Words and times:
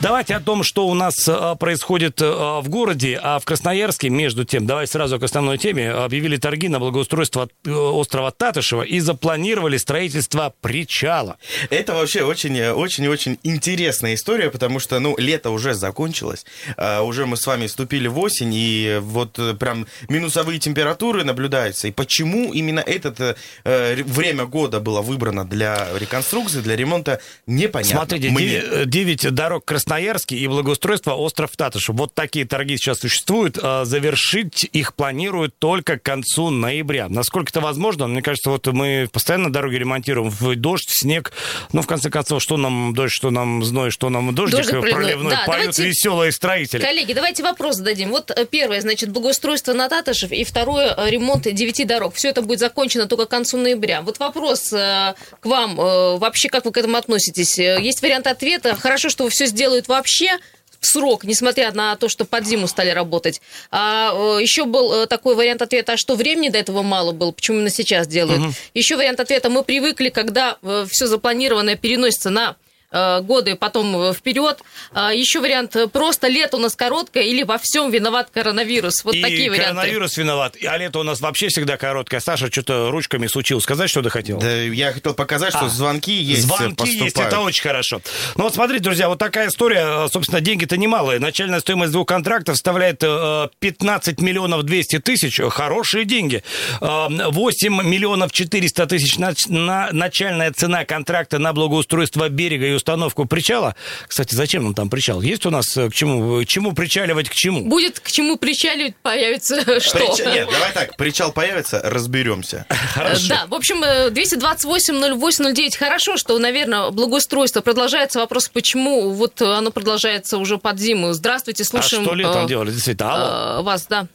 Давайте 0.00 0.34
о 0.34 0.40
том, 0.40 0.62
что 0.62 0.88
у 0.88 0.94
нас 0.94 1.28
э, 1.28 1.56
происходит 1.60 2.22
э, 2.22 2.24
в 2.24 2.64
городе, 2.70 3.20
а 3.22 3.38
в 3.38 3.44
Красноярске, 3.44 4.08
между 4.08 4.46
тем, 4.46 4.64
давайте 4.64 4.92
сразу 4.92 5.20
к 5.20 5.22
основной 5.22 5.58
теме, 5.58 5.90
объявили 5.90 6.38
торги 6.38 6.68
на 6.68 6.78
благоустройство 6.78 7.50
э, 7.66 7.70
острова 7.70 8.30
Татышева 8.30 8.80
и 8.80 8.98
запланировали 9.00 9.76
строительство 9.76 10.54
причала. 10.62 11.36
Это 11.68 11.92
вообще 11.92 12.22
очень-очень-очень 12.22 13.40
интересная 13.42 14.14
история, 14.14 14.50
потому 14.50 14.80
что, 14.80 14.98
ну, 15.00 15.16
лето 15.18 15.50
уже 15.50 15.74
закончилось, 15.74 16.46
а, 16.78 17.02
уже 17.02 17.26
мы 17.26 17.36
с 17.36 17.46
вами 17.46 17.66
вступили 17.66 18.08
в 18.08 18.18
осень, 18.18 18.52
и 18.54 18.98
вот 19.02 19.38
прям 19.58 19.86
минусовые 20.08 20.58
температуры 20.58 21.24
наблюдаются. 21.24 21.88
И 21.88 21.90
почему 21.90 22.54
именно 22.54 22.80
это 22.80 23.36
время 23.64 24.46
года 24.46 24.80
было 24.80 25.02
выбрано 25.02 25.44
для 25.44 25.88
реконструкции, 25.98 26.60
для 26.60 26.76
ремонта, 26.76 27.20
непонятно. 27.46 27.98
Смотрите, 27.98 28.30
Мне. 28.30 28.86
9 28.86 29.34
дорог 29.34 29.64
Красноярска 29.66 29.89
Красноярске 29.94 30.36
и 30.36 30.46
благоустройство 30.46 31.14
остров 31.14 31.50
Татышев. 31.56 31.96
Вот 31.96 32.14
такие 32.14 32.44
торги 32.46 32.76
сейчас 32.76 33.00
существуют. 33.00 33.58
А 33.60 33.84
Завершить 33.84 34.68
их 34.72 34.94
планируют 34.94 35.58
только 35.58 35.98
к 35.98 36.02
концу 36.04 36.50
ноября. 36.50 37.08
Насколько 37.08 37.50
это 37.50 37.60
возможно? 37.60 38.06
Мне 38.06 38.22
кажется, 38.22 38.50
вот 38.50 38.68
мы 38.68 39.08
постоянно 39.12 39.50
дороги 39.52 39.74
ремонтируем 39.76 40.30
в 40.30 40.54
дождь, 40.54 40.90
снег. 40.90 41.32
Ну, 41.72 41.82
в 41.82 41.88
конце 41.88 42.08
концов, 42.08 42.40
что 42.40 42.56
нам 42.56 42.94
дождь, 42.94 43.12
что 43.12 43.30
нам 43.30 43.64
зной, 43.64 43.90
что 43.90 44.10
нам 44.10 44.32
дождик, 44.32 44.58
Дождик 44.58 44.80
проливной. 44.80 44.94
проливной. 45.02 45.30
Да, 45.32 45.42
Поют 45.46 45.60
давайте- 45.72 45.82
веселые 45.88 46.30
строители. 46.30 46.80
Коллеги, 46.82 47.12
давайте 47.12 47.42
вопрос 47.42 47.76
зададим. 47.76 48.10
Вот 48.10 48.30
э, 48.30 48.46
первое, 48.48 48.80
значит, 48.82 49.10
благоустройство 49.10 49.72
на 49.72 49.88
Татышев, 49.88 50.30
и 50.30 50.44
второе, 50.44 50.94
э, 50.96 51.10
ремонт 51.10 51.52
девяти 51.52 51.84
дорог. 51.84 52.14
Все 52.14 52.28
это 52.28 52.42
будет 52.42 52.60
закончено 52.60 53.06
только 53.06 53.26
к 53.26 53.30
концу 53.30 53.56
ноября. 53.56 54.02
Вот 54.02 54.20
вопрос 54.20 54.72
э, 54.72 55.14
к 55.40 55.46
вам. 55.46 55.80
э, 55.80 56.16
Вообще, 56.18 56.48
как 56.48 56.64
вы 56.64 56.70
к 56.70 56.76
этому 56.76 56.96
относитесь? 56.96 57.58
Э, 57.58 57.78
Есть 57.80 58.02
вариант 58.02 58.28
ответа. 58.28 58.76
Хорошо, 58.76 59.08
что 59.08 59.28
все 59.28 59.46
сделают 59.80 59.88
вообще 59.88 60.38
в 60.80 60.86
срок, 60.86 61.24
несмотря 61.24 61.72
на 61.72 61.96
то, 61.96 62.08
что 62.08 62.24
под 62.24 62.46
зиму 62.46 62.66
стали 62.66 62.90
работать. 62.90 63.42
А 63.70 64.12
э, 64.14 64.42
еще 64.42 64.64
был 64.64 64.92
э, 64.92 65.06
такой 65.06 65.34
вариант 65.34 65.60
ответа, 65.60 65.92
а 65.92 65.96
что 65.98 66.16
времени 66.16 66.48
до 66.48 66.58
этого 66.58 66.82
мало 66.82 67.12
было, 67.12 67.32
почему 67.32 67.58
именно 67.58 67.70
сейчас 67.70 68.06
делают. 68.06 68.54
Еще 68.72 68.96
вариант 68.96 69.20
ответа, 69.20 69.50
мы 69.50 69.62
привыкли, 69.62 70.08
когда 70.08 70.56
все 70.88 71.06
запланированное 71.06 71.76
переносится 71.76 72.30
на 72.30 72.50
э, 72.50 72.69
годы 72.92 73.54
потом 73.56 73.94
э, 74.10 74.12
вперед. 74.14 74.58
А, 74.92 75.12
Еще 75.14 75.40
вариант 75.40 75.76
э, 75.76 75.86
просто 75.86 76.28
лето 76.28 76.56
у 76.56 76.60
нас 76.60 76.74
короткое 76.74 77.22
или 77.24 77.42
во 77.42 77.58
всем 77.58 77.90
виноват 77.90 78.30
коронавирус. 78.32 79.04
Вот 79.04 79.14
и 79.14 79.22
такие 79.22 79.50
варианты. 79.50 79.74
коронавирус 79.74 80.16
виноват. 80.16 80.56
А 80.66 80.76
лето 80.76 80.98
у 81.00 81.02
нас 81.02 81.20
вообще 81.20 81.48
всегда 81.48 81.76
короткое. 81.76 82.20
Саша 82.20 82.50
что-то 82.50 82.90
ручками 82.90 83.26
сучил. 83.26 83.60
Сказать, 83.60 83.90
что 83.90 84.02
ты 84.02 84.10
хотел? 84.10 84.38
Да, 84.38 84.50
я 84.62 84.92
хотел 84.92 85.14
показать, 85.14 85.50
что 85.50 85.66
А, 85.66 85.68
звонки 85.68 86.12
есть, 86.12 86.42
Звонки 86.42 86.74
поступают. 86.76 87.02
есть, 87.04 87.16
это 87.18 87.40
очень 87.40 87.62
хорошо. 87.62 88.00
Ну 88.36 88.44
вот 88.44 88.54
смотрите, 88.54 88.82
друзья, 88.84 89.08
вот 89.08 89.18
такая 89.18 89.48
история. 89.48 90.08
Собственно, 90.08 90.40
деньги-то 90.40 90.76
немалые. 90.76 91.20
Начальная 91.20 91.60
стоимость 91.60 91.92
двух 91.92 92.08
контрактов 92.08 92.56
составляет 92.56 93.02
э, 93.02 93.48
15 93.60 94.20
миллионов 94.20 94.64
200 94.64 94.98
тысяч. 95.00 95.40
Хорошие 95.50 96.04
деньги. 96.04 96.42
Э, 96.80 97.06
8 97.08 97.82
миллионов 97.84 98.32
400 98.32 98.86
тысяч 98.86 99.16
нач- 99.18 99.48
на- 99.48 99.90
начальная 99.92 100.52
цена 100.52 100.84
контракта 100.84 101.38
на 101.38 101.52
благоустройство 101.52 102.28
берега 102.28 102.66
и 102.66 102.72
установку 102.80 103.26
причала. 103.26 103.74
Кстати, 104.08 104.34
зачем 104.34 104.64
нам 104.64 104.74
там 104.74 104.88
причал? 104.90 105.20
Есть 105.20 105.46
у 105.46 105.50
нас 105.50 105.76
э, 105.76 105.88
к 105.90 105.94
чему, 105.94 106.42
к 106.42 106.46
чему 106.46 106.72
причаливать, 106.72 107.28
к 107.28 107.34
чему? 107.34 107.66
Будет 107.68 108.00
к 108.00 108.10
чему 108.10 108.36
причаливать, 108.36 108.96
появится 108.96 109.60
что. 109.80 109.98
Причал- 109.98 110.32
Нет, 110.32 110.48
давай 110.50 110.72
так, 110.72 110.96
причал 110.96 111.32
появится, 111.32 111.80
разберемся. 111.84 112.66
Э, 112.96 113.14
Да, 113.28 113.46
в 113.46 113.54
общем, 113.54 113.82
э, 113.84 114.10
228-08-09. 114.10 115.76
Хорошо, 115.78 116.16
что, 116.16 116.38
наверное, 116.38 116.90
благоустройство 116.90 117.60
продолжается. 117.60 118.18
Вопрос, 118.20 118.48
почему 118.48 119.10
вот 119.12 119.40
оно 119.42 119.70
продолжается 119.70 120.38
уже 120.38 120.58
под 120.58 120.78
зиму. 120.78 121.12
Здравствуйте, 121.12 121.64
слушаем 121.64 122.02
а 122.02 122.06
что 122.06 122.14
летом 122.14 122.44
э, 122.46 122.48
делали? 122.48 122.70
Действительно, 122.70 123.14
алло. 123.14 123.60
э, 123.60 123.62
вас, 123.62 123.86
да. 123.86 124.06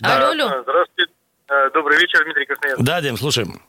Да. 0.00 0.16
Алло, 0.16 0.26
алло. 0.30 0.46
А, 0.46 0.62
Здравствуйте. 0.62 1.12
А, 1.48 1.70
Добрый 1.70 1.98
вечер, 1.98 2.24
Дмитрий 2.24 2.46
Красноярский. 2.46 2.84
Да, 2.84 3.00
Дим, 3.00 3.16
слушаем. 3.16 3.60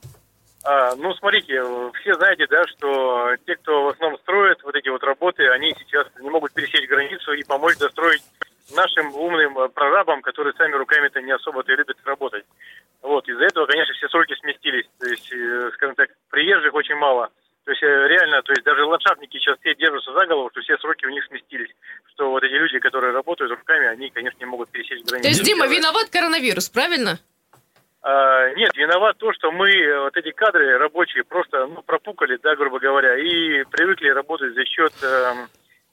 А, 0.65 0.95
ну, 0.95 1.13
смотрите, 1.13 1.61
все 2.01 2.13
знаете, 2.15 2.47
да, 2.49 2.65
что 2.67 3.35
те, 3.45 3.55
кто 3.55 3.83
в 3.83 3.89
основном 3.89 4.19
строит 4.21 4.63
вот 4.63 4.75
эти 4.75 4.89
вот 4.89 5.03
работы, 5.03 5.47
они 5.49 5.75
сейчас 5.77 6.07
не 6.19 6.29
могут 6.29 6.53
пересечь 6.53 6.89
границу 6.89 7.33
и 7.33 7.43
помочь 7.43 7.77
достроить 7.77 8.23
нашим 8.73 9.13
умным 9.13 9.59
э, 9.59 9.69
прорабам, 9.69 10.23
которые 10.23 10.53
сами 10.53 10.73
руками-то 10.73 11.21
не 11.21 11.31
особо-то 11.31 11.71
и 11.71 11.75
любят 11.75 11.97
работать. 12.03 12.45
Вот, 13.03 13.27
из-за 13.29 13.43
этого, 13.43 13.67
конечно, 13.67 13.93
все 13.93 14.09
сроки 14.09 14.33
сместились. 14.41 14.85
То 14.99 15.07
есть, 15.07 15.31
э, 15.31 15.69
скажем 15.75 15.95
так, 15.95 16.09
приезжих 16.31 16.73
очень 16.73 16.95
мало. 16.95 17.29
То 17.65 17.71
есть, 17.71 17.83
э, 17.83 17.85
реально, 17.85 18.41
то 18.41 18.51
есть 18.51 18.63
даже 18.63 18.85
ландшафтники 18.85 19.37
сейчас 19.37 19.59
все 19.59 19.75
держатся 19.75 20.13
за 20.13 20.25
голову, 20.25 20.49
что 20.49 20.61
все 20.61 20.77
сроки 20.77 21.05
у 21.05 21.09
них 21.09 21.23
сместились. 21.25 21.69
Что 22.13 22.31
вот 22.31 22.43
эти 22.43 22.53
люди, 22.53 22.79
которые 22.79 23.13
работают 23.13 23.51
руками, 23.51 23.85
они, 23.85 24.09
конечно, 24.09 24.39
не 24.39 24.45
могут 24.45 24.69
пересечь 24.69 25.03
границу. 25.05 25.21
То 25.21 25.27
есть, 25.27 25.43
Дима, 25.43 25.67
виноват 25.67 26.09
коронавирус, 26.09 26.69
правильно? 26.69 27.19
А, 28.07 28.53
нет, 28.53 28.69
виноват 28.77 29.17
то, 29.17 29.33
что 29.33 29.51
мы 29.51 29.67
э, 29.71 29.99
вот 29.99 30.15
эти 30.15 30.29
кадры 30.31 30.77
рабочие 30.77 31.23
просто 31.23 31.65
ну, 31.65 31.81
пропукали, 31.81 32.37
да, 32.43 32.55
грубо 32.55 32.77
говоря, 32.79 33.17
и 33.17 33.63
привыкли 33.71 34.09
работать 34.09 34.53
за 34.53 34.63
счет 34.63 34.93
эм, 35.01 35.47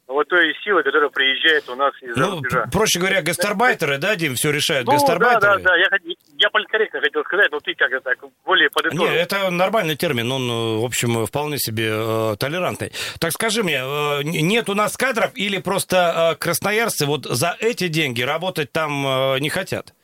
вот 0.09 0.29
той 0.29 0.55
силы, 0.63 0.83
которая 0.83 1.09
приезжает 1.09 1.67
у 1.71 1.75
нас 1.75 1.95
из-за 2.03 2.21
Ну, 2.21 2.31
рубежа. 2.37 2.67
проще 2.71 2.99
говоря, 2.99 3.23
гастарбайтеры, 3.23 3.97
да, 3.97 4.15
Дим, 4.15 4.35
все 4.35 4.51
решают, 4.51 4.85
Ну, 4.87 4.93
да, 4.93 4.99
гастарбайтеры. 4.99 5.41
да, 5.63 5.71
да, 5.71 5.77
я, 5.79 5.87
хот- 5.87 6.17
я 6.37 6.51
политкорректно 6.51 7.01
хотел 7.01 7.25
сказать, 7.25 7.51
но 7.51 7.61
ты 7.61 7.75
как 7.75 7.91
это 7.91 8.01
так, 8.05 8.19
более 8.45 8.69
подытожил. 8.69 9.07
это 9.07 9.49
нормальный 9.51 9.97
термин, 9.97 10.31
он, 10.31 10.51
э, 10.51 10.81
в 10.83 10.85
общем, 10.85 11.25
вполне 11.25 11.57
себе 11.57 11.89
э, 11.91 12.37
толерантный. 12.39 12.93
Так 13.21 13.33
скажи 13.33 13.63
мне, 13.63 13.81
э, 13.83 14.21
нет 14.23 14.69
у 14.69 14.75
нас 14.75 14.99
кадров 14.99 15.31
или 15.35 15.57
просто 15.63 16.33
э, 16.33 16.37
красноярцы 16.39 17.07
вот 17.07 17.25
за 17.25 17.57
эти 17.59 17.89
деньги 17.89 18.21
работать 18.21 18.71
там 18.71 19.07
э, 19.07 19.39
не 19.41 19.49
хотят? 19.49 19.95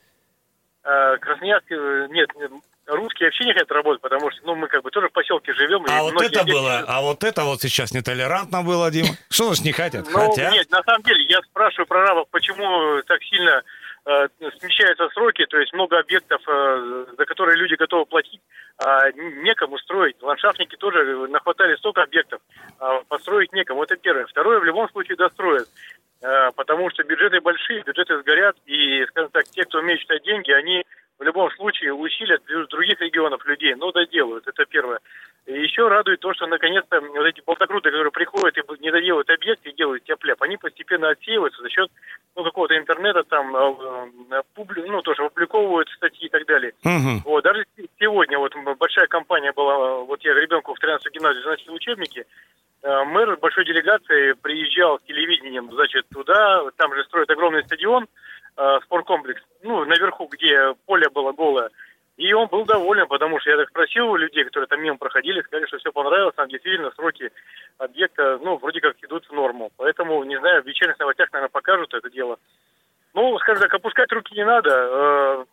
А, 0.89 1.17
Красноярск, 1.17 1.71
э, 1.71 2.07
нет, 2.09 2.29
русские 2.87 3.27
вообще 3.27 3.45
не 3.45 3.53
хотят 3.53 3.71
работать, 3.71 4.01
потому 4.01 4.31
что, 4.31 4.41
ну, 4.43 4.55
мы 4.55 4.67
как 4.67 4.81
бы 4.81 4.89
тоже 4.89 5.07
в 5.09 5.11
поселке 5.11 5.53
живем. 5.53 5.85
А 5.87 6.01
вот 6.01 6.19
это 6.19 6.43
дети- 6.43 6.51
было, 6.51 6.83
а 6.87 7.01
вот 7.01 7.23
это 7.23 7.43
вот 7.43 7.61
сейчас 7.61 7.91
нетолерантно 7.93 8.63
было, 8.63 8.89
Дима. 8.89 9.09
Что 9.29 9.45
значит 9.45 9.65
не 9.65 9.71
хотят? 9.71 10.07
Ну, 10.09 10.17
Хотят. 10.17 10.51
нет, 10.51 10.67
на 10.71 10.81
самом 10.81 11.03
деле, 11.03 11.23
я 11.29 11.41
спрашиваю 11.43 11.85
прорабов, 11.85 12.27
почему 12.31 13.03
так 13.03 13.21
сильно 13.21 13.51
э, 13.51 13.61
смещаются 14.59 15.09
сроки, 15.09 15.45
то 15.45 15.57
есть 15.57 15.73
много 15.73 15.99
объектов, 15.99 16.41
э, 16.47 17.05
за 17.17 17.25
которые 17.25 17.57
люди 17.57 17.75
готовы 17.75 18.05
платить, 18.05 18.41
а 18.77 19.11
некому 19.11 19.77
строить. 19.77 20.21
Ландшафтники 20.21 20.75
тоже 20.75 21.27
нахватали 21.27 21.75
столько 21.75 22.03
объектов, 22.03 22.41
а 22.79 23.01
построить 23.07 23.53
некому. 23.53 23.83
Это 23.83 23.95
первое. 23.97 24.25
Второе, 24.25 24.59
в 24.59 24.65
любом 24.65 24.89
случае 24.89 25.17
достроят, 25.17 25.67
э, 26.21 26.51
потому 26.55 26.89
что 26.89 27.03
бюджеты 27.03 27.41
большие, 27.41 27.83
бюджеты 27.83 28.19
сгорят, 28.19 28.55
и, 28.65 29.05
скажем 29.09 29.31
так, 29.31 29.43
те, 29.45 29.63
кто 29.65 29.79
умеет 29.79 29.99
считать 29.99 30.23
деньги, 30.23 30.51
они 30.51 30.83
в 31.19 31.23
любом 31.23 31.51
случае 31.51 31.93
усилят 31.93 32.41
других 32.69 32.99
регионов 33.01 33.45
людей, 33.45 33.75
но 33.75 33.91
доделают, 33.91 34.47
это 34.47 34.65
первое. 34.65 34.99
И 35.45 35.53
еще 35.53 35.87
радует 35.87 36.19
то, 36.19 36.33
что 36.33 36.45
наконец-то 36.47 37.01
вот 37.01 37.25
эти 37.25 37.41
болтокруты, 37.45 37.89
которые 37.89 38.11
приходят 38.11 38.57
и 38.57 38.61
не 38.81 38.91
доделают 38.91 39.29
объекты 39.29 39.69
и 39.69 39.75
делают 39.75 40.03
тепляп, 40.03 40.41
они 40.43 40.57
постепенно 40.57 41.09
отсеиваются 41.09 41.61
за 41.61 41.69
счет 41.69 41.89
ну, 42.35 42.43
какого-то 42.43 42.77
интернета, 42.77 43.23
там, 43.23 43.55
э, 43.55 43.75
э, 44.31 44.41
публи- 44.55 44.85
ну, 44.85 45.01
тоже 45.01 45.25
опубликовывают 45.25 45.89
статьи 45.89 46.27
и 46.27 46.29
так 46.29 46.45
далее. 46.45 46.73
Мгм. 46.83 47.21
Вот, 47.25 47.43
даже 47.43 47.65
сегодня 47.99 48.37
вот 48.37 48.53
большая 48.77 49.07
компания 49.07 49.51
была, 49.51 49.99
вот 50.03 50.21
я 50.23 50.33
ребенку 50.33 50.75
в 50.75 50.79
13 50.79 51.11
гимназию 51.11 51.43
заносил 51.43 51.73
учебники, 51.73 52.25
мэр 52.83 53.37
большой 53.37 53.65
делегации 53.65 54.33
приезжал 54.33 54.99
с 54.99 55.03
телевидением, 55.03 55.69
значит, 55.71 56.05
туда, 56.13 56.63
там 56.77 56.93
же 56.93 57.03
строят 57.03 57.29
огромный 57.29 57.63
стадион, 57.63 58.07
э, 58.57 58.79
спорткомплекс, 58.83 59.41
ну, 59.63 59.85
наверху, 59.85 60.27
где 60.31 60.73
поле 60.85 61.09
было 61.09 61.31
голое, 61.31 61.69
и 62.19 62.33
он 62.33 62.47
был 62.47 62.65
доволен, 62.65 63.07
потому 63.07 63.39
что 63.39 63.49
я 63.49 63.55
так 63.55 63.69
спросил 63.69 64.11
у 64.11 64.17
людей, 64.17 64.43
которые 64.43 64.67
там 64.67 64.81
мимо 64.81 64.97
проходили, 64.97 65.41
сказали, 65.41 65.65
что 65.67 65.77
все 65.77 65.91
понравилось, 65.93 66.35
там 66.35 66.49
действительно 66.49 66.91
сроки 66.91 67.31
объекта, 67.77 68.37
ну, 68.43 68.57
вроде 68.57 68.81
как 68.81 68.97
идут 69.01 69.25
в 69.25 69.31
норму. 69.31 69.71
Поэтому, 69.77 70.21
не 70.25 70.37
знаю, 70.37 70.61
в 70.61 70.65
вечерних 70.65 70.99
новостях, 70.99 71.31
наверное, 71.31 71.49
покажут 71.49 71.93
это 71.93 72.09
дело. 72.09 72.37
Ну, 73.13 73.39
скажем 73.39 73.61
так, 73.63 73.73
опускать 73.73 74.11
руки 74.11 74.35
не 74.35 74.43
надо. 74.45 75.45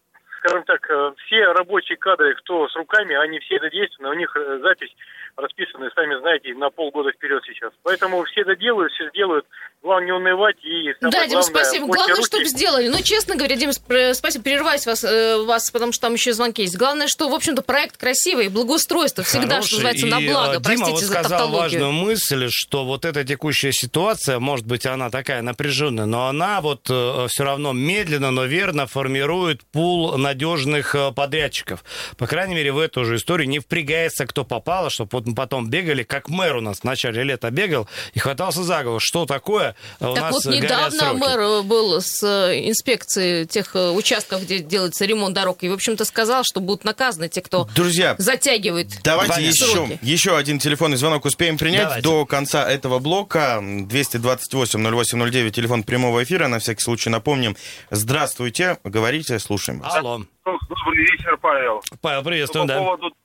Скажем 0.47 0.65
так, 0.65 0.89
э, 0.89 1.13
все 1.27 1.43
рабочие 1.53 1.97
кадры, 1.97 2.35
кто 2.37 2.69
с 2.69 2.77
руками, 2.77 3.17
они 3.17 3.41
все 3.41 3.59
задействованы, 3.59 4.15
у 4.15 4.19
них 4.19 4.31
э, 4.37 4.61
запись 4.63 4.95
расписаны, 5.37 5.91
сами 5.95 6.19
знаете, 6.21 6.55
на 6.55 6.71
полгода 6.71 7.11
вперед 7.13 7.43
сейчас. 7.47 7.73
Поэтому 7.83 8.25
все 8.25 8.43
это 8.43 8.57
делают, 8.57 8.93
все 8.93 9.09
сделают. 9.11 9.45
Главное 9.83 10.07
не 10.07 10.13
унывать 10.13 10.57
и 10.65 10.95
самое 10.99 11.13
Да, 11.13 11.27
Дим, 11.27 11.39
главное, 11.39 11.43
спасибо. 11.43 11.87
Главное, 11.87 12.17
руки. 12.17 12.27
чтобы 12.27 12.45
сделали. 12.47 12.89
Ну, 12.89 13.03
честно 13.03 13.37
говоря, 13.37 13.57
Дим, 13.57 13.73
спасибо, 13.73 14.43
прерываюсь 14.43 14.87
вас, 14.87 15.05
э, 15.05 15.37
вас, 15.45 15.71
потому 15.71 15.93
что 15.93 16.03
там 16.03 16.15
еще 16.15 16.33
звонки 16.33 16.63
есть. 16.63 16.77
Главное, 16.79 17.07
что, 17.07 17.29
в 17.29 17.35
общем-то, 17.35 17.63
проект 17.63 17.97
красивый, 17.99 18.49
благоустройство 18.49 19.25
всегда, 19.25 19.57
Хороший. 19.57 19.67
что 19.67 19.77
называется, 19.77 20.07
на 20.07 20.21
благо. 20.21 20.53
Дима 20.53 20.63
Простите 20.65 20.91
вот 20.93 21.01
за 21.01 21.07
сказал 21.07 21.31
тавтологию. 21.31 21.61
важную 21.61 21.93
мысль, 21.93 22.47
что 22.51 22.85
вот 22.85 23.05
эта 23.05 23.25
текущая 23.25 23.73
ситуация, 23.73 24.39
может 24.39 24.67
быть, 24.67 24.87
она 24.87 25.11
такая 25.11 25.43
напряженная, 25.43 26.07
но 26.07 26.29
она 26.29 26.61
вот 26.63 26.89
э, 26.89 27.27
все 27.29 27.45
равно 27.45 27.73
медленно, 27.73 28.31
но 28.31 28.45
верно 28.47 28.87
формирует 28.87 29.61
пул 29.71 30.17
надежных 30.37 30.95
э, 30.95 31.13
подрядчиков. 31.13 31.83
По 32.19 32.27
крайней 32.27 32.55
мере, 32.55 32.73
в 32.73 32.79
эту 32.79 33.05
же 33.05 33.17
историю 33.17 33.49
не 33.49 33.59
впрягается, 33.59 34.27
кто 34.27 34.45
попало, 34.45 34.91
чтобы 34.91 35.11
вот 35.13 35.25
потом 35.35 35.71
бегали, 35.71 36.03
как 36.03 36.29
мэр 36.29 36.57
у 36.57 36.61
нас 36.61 36.81
в 36.81 36.85
начале 36.85 37.23
лета 37.23 37.51
бегал 37.51 37.89
и 38.13 38.19
хватался 38.19 38.63
за 38.63 38.83
голову, 38.85 39.01
что 39.01 39.25
такое 39.25 39.75
у 40.01 40.15
так 40.15 40.21
нас 40.21 40.45
вот 40.45 40.55
недавно 40.55 41.15
мэр 41.15 41.63
был 41.63 42.01
с 42.03 42.23
э, 42.23 42.69
инспекцией 42.69 43.47
тех 43.47 43.75
э, 43.75 43.91
участков, 43.91 44.43
где 44.43 44.59
делается 44.59 45.07
ремонт 45.07 45.35
дорог, 45.35 45.63
и, 45.63 45.69
в 45.69 45.73
общем-то, 45.73 46.05
сказал, 46.05 46.45
что 46.45 46.61
будут 46.61 46.85
наказаны 46.85 47.29
те, 47.29 47.41
кто 47.41 47.69
Друзья, 47.75 48.15
затягивает 48.19 48.89
Давайте 49.03 49.43
еще, 49.43 49.99
еще 50.03 50.37
один 50.37 50.59
телефонный 50.59 50.99
звонок 50.99 51.25
успеем 51.25 51.57
принять 51.57 51.85
давайте. 51.85 52.03
до 52.03 52.27
конца 52.27 52.69
этого 52.71 52.99
блока. 52.99 53.61
228-08-09, 53.63 55.51
телефон 55.51 55.83
прямого 55.83 56.23
эфира, 56.23 56.49
на 56.49 56.59
всякий 56.59 56.83
случай 56.83 57.09
напомним. 57.09 57.57
Здравствуйте, 57.91 58.79
говорите, 58.85 59.39
слушаем 59.39 59.81
вас. 59.81 59.95
Алло. 59.95 60.16
Добрый 60.45 60.99
вечер, 60.99 61.37
Павел. 61.39 61.83
Павел, 62.03 62.25
приветствуем, 62.25 62.67
По 62.67 62.75
да. 62.75 62.79
поводу 62.79 63.17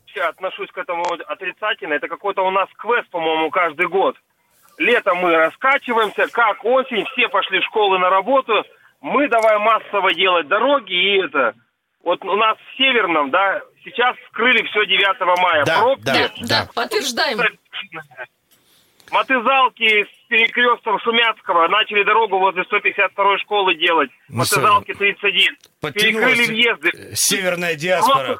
вообще 0.00 0.20
отношусь 0.20 0.70
к 0.70 0.78
этому 0.78 1.04
отрицательно. 1.26 1.94
Это 1.94 2.08
какой-то 2.08 2.42
у 2.42 2.50
нас 2.50 2.68
квест, 2.76 3.08
по-моему, 3.10 3.50
каждый 3.50 3.88
год. 3.88 4.16
Летом 4.78 5.18
мы 5.18 5.34
раскачиваемся, 5.34 6.28
как 6.28 6.64
осень, 6.64 7.04
все 7.12 7.28
пошли 7.28 7.60
в 7.60 7.64
школы 7.64 7.98
на 7.98 8.10
работу. 8.10 8.64
Мы 9.00 9.28
давай 9.28 9.58
массово 9.58 10.14
делать 10.14 10.48
дороги 10.48 10.92
и 10.92 11.24
это. 11.24 11.54
Вот 12.02 12.24
у 12.24 12.36
нас 12.36 12.56
в 12.56 12.76
Северном, 12.76 13.30
да, 13.30 13.60
сейчас 13.84 14.16
скрыли 14.28 14.64
все 14.68 14.86
9 14.86 15.40
мая. 15.40 15.64
Да, 15.64 15.80
Пробки. 15.80 16.04
Да, 16.04 16.30
да, 16.42 16.68
подтверждаем. 16.74 17.38
Мотызалки 19.10 20.04
с 20.04 20.17
перекрестком 20.28 20.98
Шумяцкого 21.00 21.68
начали 21.68 22.04
дорогу 22.04 22.38
возле 22.38 22.64
152 22.64 23.38
школы 23.38 23.74
делать. 23.74 24.10
Ну, 24.28 24.38
Мотызалки 24.38 24.94
31. 24.94 25.56
Перекрыли 25.92 26.46
въезды. 26.46 26.90
Северная 27.14 27.74
диаспора. 27.74 28.38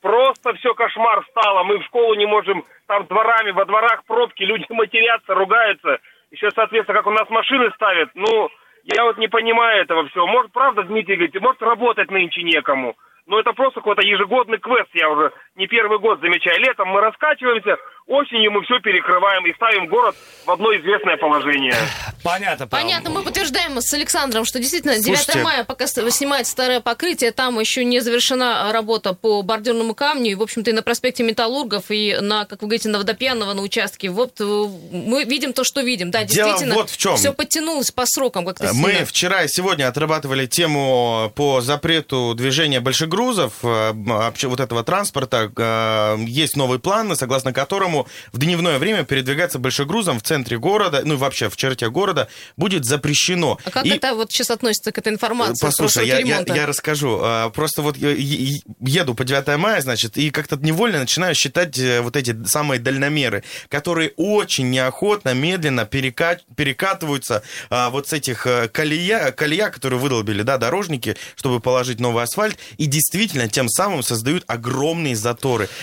Просто 0.00 0.54
все 0.54 0.74
кошмар 0.74 1.24
стало. 1.30 1.64
Мы 1.64 1.78
в 1.78 1.84
школу 1.84 2.14
не 2.14 2.26
можем, 2.26 2.64
там 2.86 3.06
дворами, 3.06 3.50
во 3.50 3.64
дворах 3.64 4.04
пробки, 4.06 4.42
люди 4.42 4.64
матерятся, 4.70 5.34
ругаются. 5.34 5.98
Еще, 6.30 6.50
соответственно, 6.54 6.98
как 6.98 7.06
у 7.06 7.12
нас 7.12 7.28
машины 7.30 7.70
ставят, 7.74 8.10
ну, 8.14 8.48
я 8.84 9.04
вот 9.04 9.18
не 9.18 9.28
понимаю 9.28 9.82
этого 9.82 10.08
всего. 10.08 10.26
Может, 10.26 10.52
правда, 10.52 10.82
Дмитрий 10.82 11.16
говорит, 11.16 11.40
может, 11.40 11.62
работать 11.62 12.10
нынче 12.10 12.42
некому. 12.42 12.96
Но 13.26 13.40
это 13.40 13.52
просто 13.52 13.80
какой-то 13.80 14.06
ежегодный 14.06 14.58
квест, 14.58 14.88
я 14.94 15.10
уже 15.10 15.32
не 15.56 15.66
первый 15.66 15.98
год 15.98 16.20
замечаю. 16.20 16.60
Летом 16.60 16.88
мы 16.88 17.00
раскачиваемся, 17.00 17.76
осенью 18.06 18.52
мы 18.52 18.62
все 18.64 18.78
перекрываем 18.80 19.44
и 19.46 19.54
ставим 19.54 19.88
город 19.88 20.14
в 20.44 20.50
одно 20.50 20.74
известное 20.76 21.16
положение. 21.16 21.74
Понятно, 22.22 22.66
Павел. 22.66 22.84
Понятно, 22.84 23.10
мы 23.10 23.22
подтверждаем 23.22 23.80
с 23.80 23.92
Александром, 23.94 24.44
что 24.44 24.58
действительно 24.58 24.94
9 24.94 25.06
Слушайте, 25.06 25.42
мая, 25.42 25.64
пока 25.64 25.86
снимается 25.86 26.52
старое 26.52 26.80
покрытие, 26.80 27.32
там 27.32 27.58
еще 27.58 27.84
не 27.84 28.00
завершена 28.00 28.70
работа 28.72 29.14
по 29.14 29.42
бордюрному 29.42 29.94
камню, 29.94 30.32
и, 30.32 30.34
в 30.34 30.42
общем-то, 30.42 30.70
и 30.70 30.72
на 30.74 30.82
проспекте 30.82 31.22
Металлургов, 31.22 31.84
и 31.90 32.18
на, 32.20 32.44
как 32.44 32.62
вы 32.62 32.68
говорите, 32.68 32.88
на 32.88 32.98
Водопьянного, 32.98 33.54
на 33.54 33.62
участке. 33.62 34.10
Вот 34.10 34.40
э, 34.40 34.44
мы 34.44 35.24
видим 35.24 35.52
то, 35.52 35.64
что 35.64 35.80
видим. 35.80 36.10
Да, 36.10 36.24
Дело 36.24 36.48
действительно, 36.48 36.74
вот 36.74 36.90
в 36.90 36.96
чем. 36.98 37.16
все 37.16 37.32
подтянулось 37.32 37.90
по 37.92 38.04
срокам 38.06 38.44
как-то 38.44 38.72
Мы 38.74 38.90
сильно. 38.90 39.06
вчера 39.06 39.42
и 39.44 39.48
сегодня 39.48 39.88
отрабатывали 39.88 40.46
тему 40.46 41.32
по 41.34 41.60
запрету 41.60 42.34
движения 42.34 42.80
больших 42.80 43.08
грузов, 43.08 43.52
э, 43.62 43.92
вообще 43.94 44.48
вот 44.48 44.60
этого 44.60 44.84
транспорта. 44.84 45.45
Э, 45.56 46.16
есть 46.26 46.56
новый 46.56 46.78
план, 46.78 47.14
согласно 47.16 47.52
которому 47.52 48.06
в 48.32 48.38
дневное 48.38 48.78
время 48.78 49.04
передвигаться 49.04 49.58
большегрузом 49.58 50.18
в 50.18 50.22
центре 50.22 50.58
города, 50.58 51.02
ну 51.04 51.14
и 51.14 51.16
вообще 51.16 51.48
в 51.48 51.56
черте 51.56 51.90
города, 51.90 52.28
будет 52.56 52.84
запрещено. 52.84 53.58
А 53.64 53.70
как 53.70 53.86
и... 53.86 53.90
это 53.90 54.14
вот 54.14 54.32
сейчас 54.32 54.50
относится 54.50 54.92
к 54.92 54.98
этой 54.98 55.12
информации? 55.12 55.64
Послушай, 55.64 56.06
я, 56.06 56.18
я, 56.18 56.44
я 56.46 56.66
расскажу. 56.66 57.22
Просто 57.54 57.82
вот 57.82 57.96
еду 57.96 59.14
по 59.14 59.24
9 59.24 59.58
мая, 59.58 59.80
значит, 59.80 60.16
и 60.16 60.30
как-то 60.30 60.56
невольно 60.56 61.00
начинаю 61.00 61.34
считать 61.34 61.78
э, 61.78 62.00
вот 62.00 62.16
эти 62.16 62.36
самые 62.46 62.80
дальномеры, 62.80 63.44
которые 63.68 64.12
очень 64.16 64.70
неохотно, 64.70 65.34
медленно 65.34 65.84
перека... 65.84 66.38
перекатываются 66.56 67.42
вот 67.70 68.08
с 68.08 68.12
этих 68.12 68.46
э, 68.46 68.68
колея, 68.68 69.32
колея, 69.32 69.70
которые 69.70 69.98
выдолбили, 69.98 70.42
да, 70.42 70.58
дорожники, 70.58 71.16
чтобы 71.36 71.60
положить 71.60 72.00
новый 72.00 72.22
асфальт, 72.22 72.58
и 72.78 72.86
действительно 72.86 73.48
тем 73.48 73.68
самым 73.68 74.02
создают 74.02 74.44
огромные 74.46 75.16
заторы. 75.16 75.35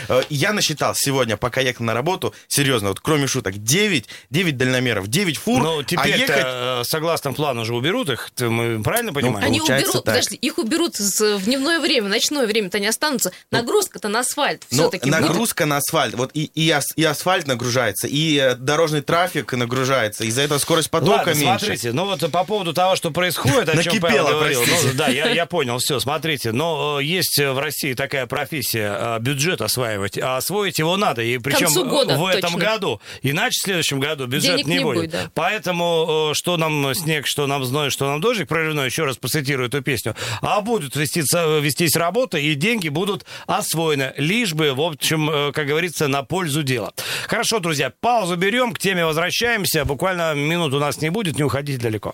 Э, 0.07 0.21
я 0.29 0.53
насчитал 0.53 0.93
сегодня, 0.95 1.37
пока 1.37 1.61
ехал 1.61 1.85
на 1.85 1.93
работу, 1.93 2.33
серьезно, 2.47 2.89
вот 2.89 2.99
кроме 2.99 3.27
шуток, 3.27 3.57
9, 3.57 4.07
9 4.29 4.57
дальномеров, 4.57 5.07
9 5.07 5.37
фур. 5.37 5.63
Ну, 5.63 5.83
теперь 5.83 6.13
а 6.13 6.17
ехать... 6.17 6.43
Э, 6.45 6.81
согласно 6.83 7.33
плану 7.33 7.65
же 7.65 7.75
уберут 7.75 8.09
их, 8.09 8.31
ты, 8.35 8.49
мы 8.49 8.81
правильно 8.83 9.11
ну, 9.11 9.15
понимаем? 9.15 9.39
Ну, 9.41 9.45
Они 9.45 9.61
уберут, 9.61 9.93
так. 9.93 10.05
подожди, 10.05 10.35
их 10.35 10.57
уберут 10.57 10.99
в 10.99 11.45
дневное 11.45 11.79
время, 11.79 12.09
ночное 12.09 12.45
время-то 12.45 12.77
они 12.77 12.87
останутся. 12.87 13.31
Ну, 13.51 13.59
Нагрузка-то 13.59 14.09
на 14.09 14.19
асфальт 14.19 14.63
ну, 14.71 14.83
все-таки 14.83 15.09
Нагрузка 15.09 15.63
будет. 15.63 15.69
на 15.69 15.77
асфальт, 15.77 16.15
вот 16.15 16.31
и, 16.33 16.45
и, 16.45 16.69
ас, 16.69 16.87
и 16.95 17.03
асфальт 17.03 17.47
нагружается, 17.47 18.07
и 18.07 18.37
э, 18.37 18.55
дорожный 18.55 19.01
трафик 19.01 19.53
нагружается, 19.53 20.23
из-за 20.25 20.41
этого 20.41 20.59
скорость 20.59 20.89
потока 20.89 21.27
Ладно, 21.27 21.31
меньше. 21.31 21.65
смотрите, 21.65 21.91
ну 21.91 22.05
вот 22.05 22.31
по 22.31 22.43
поводу 22.43 22.73
того, 22.73 22.95
что 22.95 23.11
происходит, 23.11 23.69
о 23.69 23.83
чем 23.83 23.99
Павел 23.99 24.27
говорил. 24.27 24.63
Ну, 24.65 24.93
да, 24.93 25.07
я, 25.07 25.29
я 25.29 25.45
понял, 25.45 25.77
все, 25.77 25.99
смотрите, 25.99 26.51
но 26.51 26.99
есть 26.99 27.37
в 27.37 27.57
России 27.57 27.93
такая 27.93 28.25
профессия, 28.25 29.19
бюджет 29.19 29.42
осваивать, 29.61 30.17
а 30.17 30.37
освоить 30.37 30.79
его 30.79 30.97
надо, 30.97 31.21
и 31.21 31.37
причем 31.37 31.87
года, 31.87 32.17
в 32.17 32.25
этом 32.25 32.53
точно. 32.53 32.59
году. 32.59 33.01
Иначе 33.21 33.59
в 33.59 33.63
следующем 33.63 33.99
году 33.99 34.27
бюджет 34.27 34.57
Денег 34.57 34.67
не, 34.67 34.77
не 34.77 34.83
будет. 34.83 34.97
будет 34.97 35.11
да. 35.11 35.31
Поэтому 35.33 36.31
что 36.33 36.57
нам 36.57 36.93
снег, 36.93 37.27
что 37.27 37.47
нам 37.47 37.63
зной, 37.65 37.89
что 37.89 38.07
нам 38.07 38.21
дождик 38.21 38.47
проливной, 38.47 38.85
еще 38.85 39.05
раз 39.05 39.17
процитирую 39.17 39.67
эту 39.67 39.81
песню, 39.81 40.15
а 40.41 40.61
будут 40.61 40.95
вестись, 40.95 41.31
вестись 41.33 41.95
работа, 41.95 42.37
и 42.37 42.55
деньги 42.55 42.89
будут 42.89 43.25
освоены, 43.47 44.13
лишь 44.17 44.53
бы, 44.53 44.73
в 44.73 44.81
общем, 44.81 45.29
э, 45.29 45.51
как 45.51 45.67
говорится, 45.67 46.07
на 46.07 46.23
пользу 46.23 46.63
дела. 46.63 46.93
Хорошо, 47.27 47.59
друзья, 47.59 47.91
паузу 48.01 48.35
берем, 48.35 48.73
к 48.73 48.79
теме 48.79 49.05
возвращаемся, 49.05 49.85
буквально 49.85 50.33
минут 50.33 50.73
у 50.73 50.79
нас 50.79 51.01
не 51.01 51.09
будет, 51.09 51.37
не 51.37 51.43
уходите 51.43 51.79
далеко. 51.79 52.13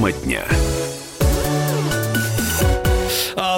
Тема 0.00 0.12
дня. 0.12 0.59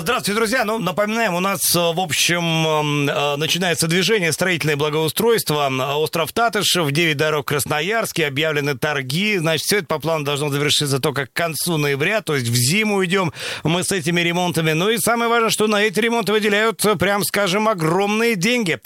Здравствуйте, 0.03 0.37
друзья. 0.37 0.65
Ну, 0.65 0.81
напоминаем, 0.81 1.33
у 1.37 1.39
нас, 1.39 1.61
в 1.75 2.01
общем, 2.01 3.05
начинается 3.39 3.87
движение 3.87 4.33
строительное 4.33 4.77
благоустройство. 4.77 5.69
Остров 5.97 6.33
Татышев, 6.33 6.91
9 6.91 7.17
дорог 7.17 7.47
Красноярске, 7.47 8.27
объявлены 8.27 8.77
торги. 8.77 9.39
Значит, 9.39 9.65
все 9.65 9.77
это 9.77 9.87
по 9.87 10.01
плану 10.01 10.25
должно 10.25 10.49
завершиться 10.49 10.99
только 10.99 11.27
к 11.27 11.33
концу 11.33 11.77
ноября, 11.77 12.21
то 12.21 12.35
есть 12.35 12.49
в 12.49 12.55
зиму 12.57 13.05
идем 13.05 13.33
мы 13.63 13.85
с 13.85 13.93
этими 13.93 14.21
ремонтами. 14.21 14.73
Ну 14.73 14.91
и 14.91 14.99
самое 14.99 15.31
важное, 15.31 15.51
что 15.51 15.69
на 15.69 15.81
эти 15.81 16.01
ремонты 16.01 16.33
выделяют, 16.33 16.85
прям 16.99 17.23
скажем, 17.23 17.69
огромные 17.69 18.35
деньги. 18.35 18.81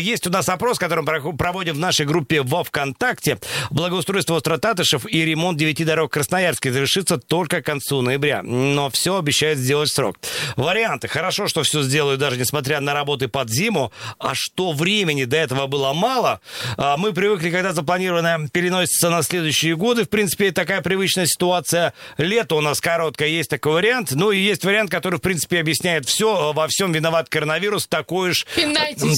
Есть 0.00 0.26
у 0.26 0.30
нас 0.30 0.48
опрос, 0.48 0.80
который 0.80 1.04
проводим 1.36 1.76
в 1.76 1.78
нашей 1.78 2.04
группе 2.04 2.42
во 2.42 2.64
ВКонтакте. 2.64 3.38
Благоустройство 3.70 4.34
острова 4.34 4.58
Татышев 4.58 5.06
и 5.06 5.24
ремонт 5.24 5.56
9 5.56 5.86
дорог 5.86 6.12
Красноярске 6.12 6.72
завершится 6.72 7.16
только 7.16 7.62
к 7.62 7.66
концу 7.66 8.02
ноября. 8.02 8.42
Но 8.42 8.90
все 8.90 9.16
обещают 9.16 9.60
сделать 9.60 9.90
срок. 9.92 10.16
Варианты. 10.56 11.08
Хорошо, 11.08 11.48
что 11.48 11.62
все 11.62 11.82
сделают, 11.82 12.20
даже 12.20 12.36
несмотря 12.36 12.80
на 12.80 12.94
работы 12.94 13.28
под 13.28 13.50
зиму. 13.50 13.92
А 14.18 14.34
что 14.34 14.72
времени 14.72 15.24
до 15.24 15.36
этого 15.36 15.66
было 15.66 15.92
мало, 15.92 16.40
а, 16.76 16.96
мы 16.96 17.12
привыкли, 17.12 17.50
когда 17.50 17.72
запланировано 17.72 18.48
переносится 18.48 19.10
на 19.10 19.22
следующие 19.22 19.76
годы. 19.76 20.04
В 20.04 20.08
принципе, 20.08 20.52
такая 20.52 20.80
привычная 20.80 21.26
ситуация. 21.26 21.92
Лето 22.16 22.56
у 22.56 22.60
нас 22.60 22.80
короткое, 22.80 23.28
есть 23.28 23.50
такой 23.50 23.74
вариант. 23.74 24.12
Ну 24.12 24.30
и 24.30 24.38
есть 24.38 24.64
вариант, 24.64 24.90
который, 24.90 25.18
в 25.18 25.22
принципе, 25.22 25.60
объясняет 25.60 26.06
все. 26.06 26.52
Во 26.52 26.68
всем 26.68 26.92
виноват 26.92 27.28
коронавирус. 27.28 27.86
Такой 27.86 28.30
уж, 28.30 28.46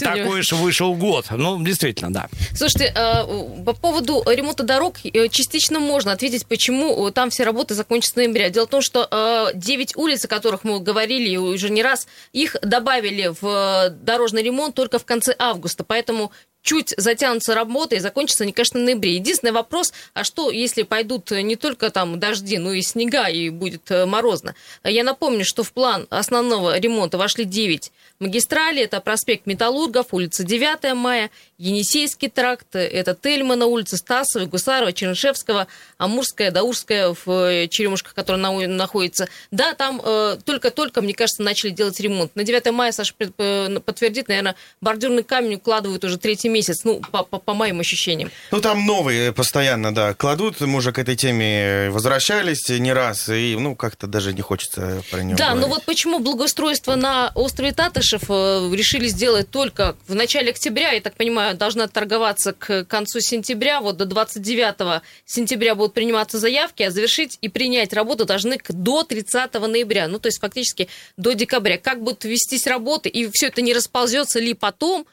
такой 0.01 0.41
уж 0.41 0.53
вышел 0.53 0.95
год. 0.95 1.27
Ну, 1.31 1.63
действительно, 1.63 2.13
да. 2.13 2.29
Слушайте, 2.57 2.93
а, 2.97 3.25
по 3.65 3.73
поводу 3.73 4.23
ремонта 4.27 4.63
дорог 4.63 4.97
э, 5.05 5.29
частично 5.29 5.81
можно 5.81 6.13
ответить, 6.13 6.47
почему 6.47 7.09
э, 7.09 7.13
там 7.13 7.31
все 7.31 7.45
работы 7.45 7.75
закончатся 7.75 8.15
в 8.15 8.17
ноябре. 8.17 8.51
Дело 8.51 8.67
в 8.67 8.71
том, 8.71 8.83
что 8.83 9.51
9 9.55 9.93
а, 9.95 10.01
улиц, 10.01 10.25
о 10.25 10.29
которых 10.29 10.65
мы 10.65 10.81
говорили, 10.81 11.20
говорили 11.21 11.37
уже 11.37 11.71
не 11.71 11.83
раз, 11.83 12.07
их 12.33 12.57
добавили 12.63 13.33
в 13.41 13.91
дорожный 13.91 14.43
ремонт 14.43 14.75
только 14.75 14.99
в 14.99 15.05
конце 15.05 15.35
августа, 15.39 15.85
поэтому 15.85 16.33
чуть 16.63 16.95
затянутся 16.97 17.55
работы 17.55 17.97
и 17.97 18.01
закончатся 18.01 18.45
они, 18.45 18.53
конечно, 18.53 18.81
в 18.81 18.83
ноябре. 18.83 19.15
Единственный 19.15 19.53
вопрос, 19.53 19.93
а 20.15 20.25
что, 20.25 20.51
если 20.51 20.83
пойдут 20.83 21.31
не 21.31 21.57
только 21.57 21.91
там 21.91 22.19
дожди, 22.19 22.59
но 22.59 22.73
и 22.73 22.83
снега, 22.83 23.29
и 23.29 23.49
будет 23.51 23.91
э, 23.91 24.07
морозно? 24.07 24.55
Я 24.85 25.05
напомню, 25.05 25.45
что 25.45 25.63
в 25.63 25.73
план 25.73 26.07
основного 26.11 26.79
ремонта 26.79 27.19
вошли 27.19 27.45
9 27.45 27.93
магистралей. 28.21 28.85
Это 28.85 29.01
проспект 29.01 29.47
Металлургов, 29.47 30.09
улица 30.13 30.45
9 30.45 30.95
мая, 30.95 31.31
Енисейский 31.59 32.29
тракт, 32.29 32.75
это 32.75 33.15
Тельмана, 33.15 33.67
улица 33.67 33.97
Стасова, 33.97 34.45
Гусарова, 34.47 34.93
Чернышевского, 34.93 35.67
Амурская, 35.99 36.51
Даурская 36.51 37.15
в 37.25 37.31
э, 37.31 37.69
Черемушках, 37.69 38.15
которая 38.15 38.67
находится. 38.69 39.29
Да, 39.51 39.75
там 39.75 40.01
э, 40.05 40.39
только-только, 40.45 41.01
мне 41.01 41.15
кажется, 41.15 41.43
начали 41.43 41.71
делать 41.71 41.99
ремонт. 42.01 42.35
На 42.37 42.45
9 42.45 42.71
мая, 42.73 42.93
Саша 42.93 43.15
подтвердит, 43.15 44.29
наверное, 44.29 44.55
бордюрный 44.81 45.23
камень 45.23 45.57
укладывают 45.57 46.05
уже 46.05 46.19
третий 46.19 46.50
месяц, 46.51 46.85
ну, 46.85 47.01
по, 47.11 47.23
по, 47.23 47.39
по 47.39 47.55
моим 47.55 47.81
ощущениям. 47.81 48.31
Ну, 48.51 48.61
там 48.61 48.85
новые 48.87 49.33
постоянно, 49.33 49.95
да, 49.95 50.15
кладут. 50.15 50.61
Мы 50.61 50.79
уже 50.79 50.93
к 50.93 50.99
этой 50.99 51.17
теме 51.17 51.91
возвращались 51.91 52.69
не 52.69 52.93
раз, 52.93 53.29
и, 53.29 53.57
ну, 53.59 53.77
как-то 53.77 54.07
даже 54.07 54.33
не 54.33 54.43
хочется 54.43 55.03
про 55.11 55.23
него 55.23 55.37
Да, 55.39 55.51
говорить. 55.51 55.63
но 55.63 55.75
вот 55.75 55.85
почему 55.85 56.19
благоустройство 56.19 56.97
на 56.97 57.33
острове 57.35 57.73
Татышев 57.73 58.25
э, 58.29 58.71
решили 58.73 59.09
сделать 59.09 59.51
только 59.51 59.97
в 60.07 60.15
начале 60.15 60.51
октября, 60.51 60.93
я 60.93 61.01
так 61.01 61.15
понимаю, 61.15 61.57
должна 61.57 61.87
торговаться 61.89 62.53
к 62.53 62.85
концу 62.85 63.21
сентября, 63.21 63.81
вот 63.81 63.97
до 63.97 64.05
29 64.05 65.03
сентября 65.25 65.75
будут 65.75 65.95
приниматься 65.95 66.39
заявки, 66.39 66.83
а 66.83 66.91
завершить 66.91 67.39
и 67.41 67.49
принять 67.49 67.93
работу 67.93 68.25
должны 68.25 68.59
до 68.69 69.05
30 69.05 69.55
ноября, 69.55 70.09
ну, 70.09 70.19
то 70.19 70.27
есть 70.27 70.41
фактически 70.41 70.89
до 71.17 71.33
декабря. 71.33 71.79
Как 71.79 72.03
будут 72.03 72.25
вестись 72.25 72.67
работы, 72.67 73.09
и 73.09 73.29
все 73.33 73.47
это 73.47 73.63
не 73.63 73.73
расползется 73.75 74.41
ли 74.41 74.55
потом, 74.55 75.07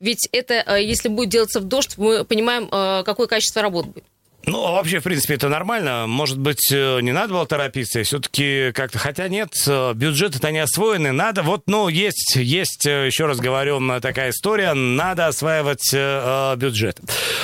ведь 0.00 0.28
это, 0.32 0.54
э, 0.54 0.84
если 0.84 1.08
будет 1.08 1.30
делаться 1.30 1.60
в 1.60 1.64
дождь, 1.64 1.94
мы 1.96 2.24
понимаем, 2.24 2.68
э, 2.70 3.02
какое 3.04 3.26
качество 3.26 3.62
работ 3.62 3.86
будет. 3.86 4.04
Ну, 4.46 4.64
а 4.64 4.72
вообще, 4.72 5.00
в 5.00 5.02
принципе, 5.02 5.34
это 5.34 5.48
нормально. 5.50 6.06
Может 6.06 6.38
быть, 6.38 6.72
э, 6.72 7.00
не 7.02 7.12
надо 7.12 7.34
было 7.34 7.46
торопиться, 7.46 8.02
все-таки 8.02 8.72
как-то... 8.72 8.98
Хотя 8.98 9.28
нет, 9.28 9.50
бюджеты-то 9.66 10.50
не 10.52 10.60
освоены. 10.60 11.12
Надо, 11.12 11.42
вот, 11.42 11.64
ну, 11.66 11.88
есть, 11.88 12.36
есть, 12.36 12.86
еще 12.86 13.26
раз 13.26 13.40
говорю, 13.40 13.80
такая 14.00 14.30
история, 14.30 14.72
надо 14.72 15.26
осваивать 15.26 15.90
э, 15.92 16.54
бюджет. 16.56 16.98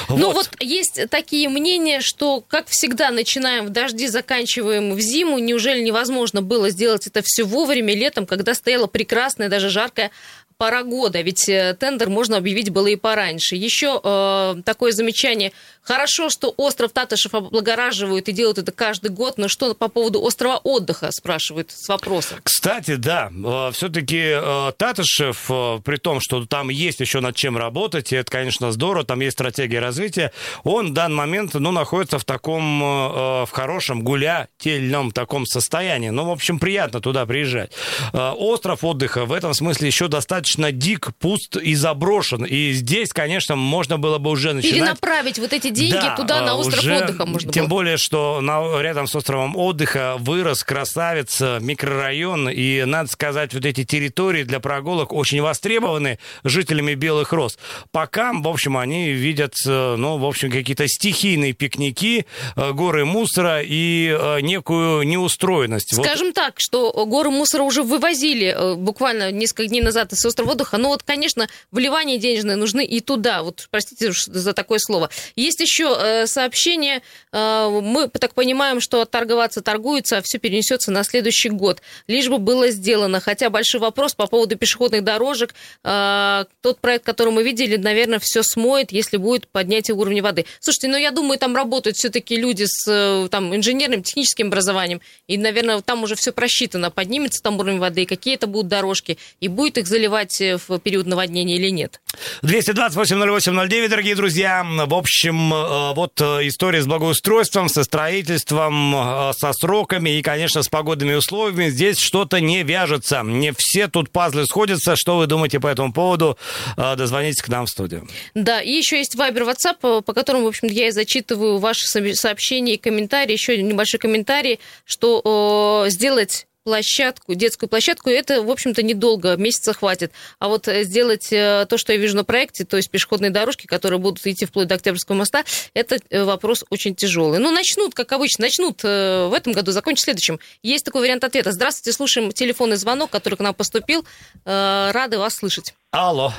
Ну, 0.09 0.33
вот. 0.33 0.35
вот 0.35 0.51
есть 0.61 1.01
такие 1.11 1.49
мнения, 1.51 2.01
что, 2.01 2.41
как 2.41 2.69
всегда, 2.69 3.11
начинаем 3.11 3.67
в 3.67 3.71
дожди, 3.71 4.07
заканчиваем 4.07 4.95
в 4.95 5.01
зиму. 5.01 5.39
Неужели 5.39 5.83
невозможно 5.83 6.41
было 6.41 6.71
сделать 6.71 7.07
это 7.07 7.21
все 7.23 7.45
вовремя, 7.45 7.95
летом, 7.95 8.25
когда 8.25 8.55
стояла 8.55 8.87
прекрасная, 8.87 9.51
даже 9.51 9.69
жаркая 9.69 10.11
пора 10.57 10.83
года, 10.83 11.21
ведь 11.21 11.49
э, 11.49 11.77
тендер 11.79 12.09
можно 12.09 12.37
объявить 12.37 12.71
было 12.71 12.87
и 12.87 12.97
пораньше. 12.97 13.57
Еще 13.57 14.01
э, 14.03 14.63
такое 14.65 14.93
замечание. 14.93 15.53
Хорошо, 15.83 16.31
что 16.31 16.55
остров 16.57 16.93
Татышев 16.93 17.35
облагораживают 17.35 18.29
и 18.29 18.33
делают 18.33 18.59
это 18.59 18.73
каждый 18.73 19.11
год, 19.11 19.37
но 19.37 19.49
что 19.49 19.75
по 19.75 19.89
поводу 19.89 20.23
острова 20.23 20.61
отдыха, 20.63 21.11
спрашивают 21.11 21.71
с 21.71 21.89
вопросом. 21.89 22.39
Кстати, 22.43 22.95
да, 22.95 23.31
э, 23.33 23.71
все-таки 23.73 24.33
э, 24.35 24.73
Татышев, 24.77 25.51
при 25.85 25.97
том, 25.97 26.21
что 26.21 26.47
там 26.47 26.69
есть 26.69 27.01
еще 27.01 27.21
над 27.21 27.37
чем 27.37 27.59
работать, 27.59 28.13
и 28.13 28.17
это, 28.17 28.31
конечно, 28.31 28.73
здорово, 28.73 29.05
там 29.05 29.21
есть 29.21 29.35
стратегия 29.35 29.81
развития, 29.81 30.33
он 30.63 30.91
в 30.91 30.95
данный 30.95 31.17
момент, 31.17 31.55
ну, 31.55 31.73
находится 31.73 32.19
в 32.19 32.25
таком, 32.25 32.81
в 32.81 33.49
хорошем 33.51 34.03
гулятельном 34.03 35.11
таком 35.11 35.47
состоянии. 35.47 36.11
Ну, 36.11 36.25
в 36.27 36.31
общем, 36.31 36.59
приятно 36.59 37.01
туда 37.01 37.27
приезжать. 37.27 37.73
Остров 38.13 38.85
отдыха 38.85 39.25
в 39.25 39.33
этом 39.33 39.55
смысле 39.55 39.89
еще 39.89 40.09
достаточно 40.09 40.44
достаточно 40.45 40.73
дик, 40.73 41.15
пуст 41.19 41.57
и 41.57 41.75
заброшен. 41.75 42.45
И 42.45 42.73
здесь, 42.73 43.11
конечно, 43.11 43.57
можно 43.57 43.99
было 43.99 44.19
бы 44.19 44.31
уже 44.31 44.53
начинать... 44.53 44.75
Перенаправить 44.75 45.39
вот 45.39 45.53
эти 45.53 45.71
деньги 45.71 45.93
да, 45.93 46.17
туда, 46.17 46.43
на 46.43 46.57
остров 46.57 46.81
уже, 46.81 46.97
отдыха 46.97 47.27
можно 47.27 47.53
Тем 47.53 47.65
было. 47.65 47.79
более, 47.79 47.97
что 47.97 48.41
на, 48.41 48.81
рядом 48.81 49.07
с 49.07 49.17
островом 49.17 49.57
отдыха 49.57 50.17
вырос 50.19 50.63
красавец 50.63 51.41
микрорайон. 51.41 52.51
И, 52.51 52.85
надо 52.85 53.11
сказать, 53.11 53.55
вот 53.55 53.65
эти 53.65 53.85
территории 53.85 54.43
для 54.43 54.61
прогулок 54.61 55.13
очень 55.13 55.41
востребованы 55.41 56.19
жителями 56.45 56.95
Белых 56.95 57.33
Роз. 57.33 57.59
Пока, 57.91 58.33
в 58.33 58.47
общем, 58.47 58.77
они 58.77 59.13
видят, 59.13 59.55
ну, 59.65 60.19
в 60.19 60.27
общем, 60.27 60.51
какие-то 60.51 60.87
стихийные 60.87 61.53
пикники, 61.53 62.27
э, 62.57 62.73
горы 62.73 63.05
мусора 63.05 63.63
и 63.63 64.09
э, 64.09 64.41
некую 64.41 65.05
неустроенность. 65.05 65.95
Скажем 65.95 66.29
вот. 66.29 66.35
так, 66.35 66.55
что 66.59 66.93
горы 67.07 67.31
мусора 67.31 67.63
уже 67.63 67.83
вывозили 67.83 68.55
э, 68.55 68.75
буквально 68.75 69.33
несколько 69.33 69.69
дней 69.69 69.81
назад 69.81 70.13
из 70.13 70.25
остров 70.35 70.49
отдыха. 70.49 70.79
Но 70.79 70.89
вот, 70.89 71.03
конечно, 71.03 71.49
вливания 71.71 72.19
денежные 72.19 72.57
нужны 72.57 72.85
и 72.85 73.01
туда. 73.01 73.43
Вот, 73.43 73.69
простите 73.71 74.13
за 74.13 74.53
такое 74.53 74.79
слово. 74.79 75.11
Есть 75.37 75.61
еще 75.61 75.97
э, 75.97 76.27
сообщение. 76.27 77.03
Э, 77.33 77.69
мы 77.83 78.09
так 78.09 78.35
понимаем, 78.35 78.81
что 78.81 79.05
торговаться 79.05 79.63
торгуется, 79.63 80.19
а 80.19 80.23
все 80.23 80.39
перенесется 80.39 80.91
на 80.91 81.05
следующий 81.05 81.51
год. 81.51 81.81
Лишь 82.09 82.29
бы 82.29 82.39
было 82.39 82.71
сделано. 82.71 83.21
Хотя 83.21 83.49
большой 83.51 83.81
вопрос 83.81 84.15
по 84.15 84.27
поводу 84.27 84.57
пешеходных 84.57 85.05
дорожек. 85.05 85.55
Э, 85.85 86.45
тот 86.61 86.81
проект, 86.81 87.05
который 87.05 87.33
мы 87.33 87.43
видели, 87.43 87.77
наверное, 87.77 88.19
все 88.19 88.43
смоет, 88.43 88.91
если 88.93 89.17
будет 89.17 89.47
поднятие 89.49 89.95
уровня 89.95 90.23
воды. 90.23 90.47
Слушайте, 90.61 90.89
ну 90.89 90.97
я 90.97 91.11
думаю, 91.11 91.39
там 91.39 91.55
работают 91.55 91.97
все-таки 91.97 92.37
люди 92.37 92.65
с 92.67 93.29
там, 93.31 93.55
инженерным, 93.55 94.03
техническим 94.03 94.49
образованием. 94.49 95.01
И, 95.29 95.39
наверное, 95.39 95.81
там 95.81 96.03
уже 96.03 96.17
все 96.17 96.33
просчитано. 96.33 96.91
Поднимется 96.91 97.43
там 97.43 97.59
уровень 97.59 97.79
воды, 97.79 98.05
какие 98.07 98.35
это 98.35 98.47
будут 98.47 98.69
дорожки, 98.69 99.19
и 99.41 99.49
будет 99.49 99.79
их 99.79 99.87
заливать 99.87 100.24
заливать 100.25 100.41
э, 100.41 100.57
в 100.57 100.79
период 100.79 101.07
наводнения 101.07 101.57
или 101.57 101.71
нет? 101.71 102.01
228-08-09, 102.43 103.89
дорогие 103.89 104.15
друзья. 104.15 104.65
В 104.65 104.95
общем, 104.95 105.53
э, 105.53 105.95
вот 105.95 106.21
э, 106.21 106.49
история 106.49 106.83
с 106.83 106.87
благоустройством, 106.87 107.69
со 107.69 107.85
строительством, 107.85 109.33
со 109.37 109.53
сроками 109.53 110.11
и, 110.11 110.23
конечно, 110.23 110.63
с 110.63 110.69
погодными 110.69 111.15
условиями. 111.15 111.71
Здесь 111.71 111.99
что-то 111.99 112.41
не 112.41 112.63
вяжется. 112.63 113.23
Не 113.25 113.53
все 113.57 113.89
тут 113.89 114.11
пазлы 114.11 114.47
сходятся. 114.47 114.97
Что 114.97 115.19
вы 115.19 115.27
думаете 115.27 115.61
по 115.61 115.67
этому 115.67 115.93
поводу? 115.93 116.39
Дозвонитесь 116.77 117.43
к 117.43 117.49
нам 117.49 117.67
в 117.67 117.71
студию. 117.71 118.09
Да, 118.35 118.61
и 118.61 118.71
еще 118.71 118.99
есть 118.99 119.15
Вайбер, 119.15 119.43
WhatsApp, 119.43 120.03
по 120.03 120.13
которому, 120.13 120.45
в 120.45 120.49
общем 120.49 120.69
я 120.69 120.89
и 120.89 120.91
зачитываю 120.91 121.59
ваши 121.59 121.87
сообщения 121.87 122.75
и 122.75 122.79
комментарии. 122.79 123.33
Еще 123.33 123.63
небольшой 123.63 124.01
комментарий, 124.01 124.61
что 124.85 125.87
сделать 125.89 126.47
площадку, 126.65 127.35
детскую 127.35 127.69
площадку, 127.69 128.11
это, 128.11 128.43
в 128.43 128.51
общем-то, 128.51 128.83
недолго, 128.83 129.37
месяца 129.37 129.75
хватит. 129.75 130.13
А 130.39 130.49
вот 130.49 130.67
э, 130.67 130.83
сделать 130.85 131.31
э, 131.33 131.67
то, 131.69 131.77
что 131.77 131.93
я 131.93 131.99
вижу 131.99 132.17
на 132.17 132.25
проекте, 132.25 132.65
то 132.65 132.77
есть 132.77 132.91
пешеходные 132.91 133.31
дорожки, 133.31 133.67
которые 133.67 134.01
будут 134.01 134.27
идти 134.27 134.47
вплоть 134.47 134.67
до 134.67 134.77
Октябрьского 134.77 135.15
моста, 135.15 135.45
это 135.75 135.99
э, 136.11 136.25
вопрос 136.25 136.65
очень 136.71 136.95
тяжелый. 136.95 137.39
Ну, 137.39 137.51
начнут, 137.53 137.95
как 137.95 138.11
обычно, 138.13 138.43
начнут 138.43 138.83
в 138.83 139.33
этом 139.37 139.53
году, 139.53 139.71
закончат 139.71 140.01
в 140.01 140.05
следующем. 140.05 140.41
Есть 140.63 140.85
такой 140.85 141.03
вариант 141.03 141.23
ответа. 141.25 141.53
Здравствуйте, 141.53 141.95
слушаем 141.95 142.33
телефонный 142.33 142.77
звонок, 142.77 143.11
который 143.11 143.37
к 143.37 143.41
нам 143.41 143.55
поступил. 143.55 144.05
Рады 144.45 145.19
вас 145.19 145.37
слышать. 145.37 145.75
Алло. 145.91 146.33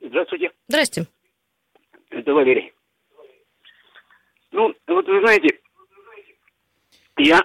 Здравствуйте. 0.00 0.50
Здрасте. 0.68 1.06
Это 2.10 2.32
Валерий. 2.32 2.72
Ну, 4.52 4.74
вот 4.86 5.06
вы 5.06 5.20
знаете, 5.20 5.58
я 7.18 7.42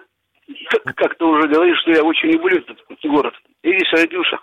как-то 0.96 1.27
уже 1.27 1.48
говорил, 1.48 1.75
что 1.77 1.91
я 1.91 2.03
очень 2.03 2.29
люблю 2.29 2.58
этот 2.58 2.77
город. 3.03 3.34
И 3.63 3.70
здесь 3.70 3.91
родился. 3.91 4.38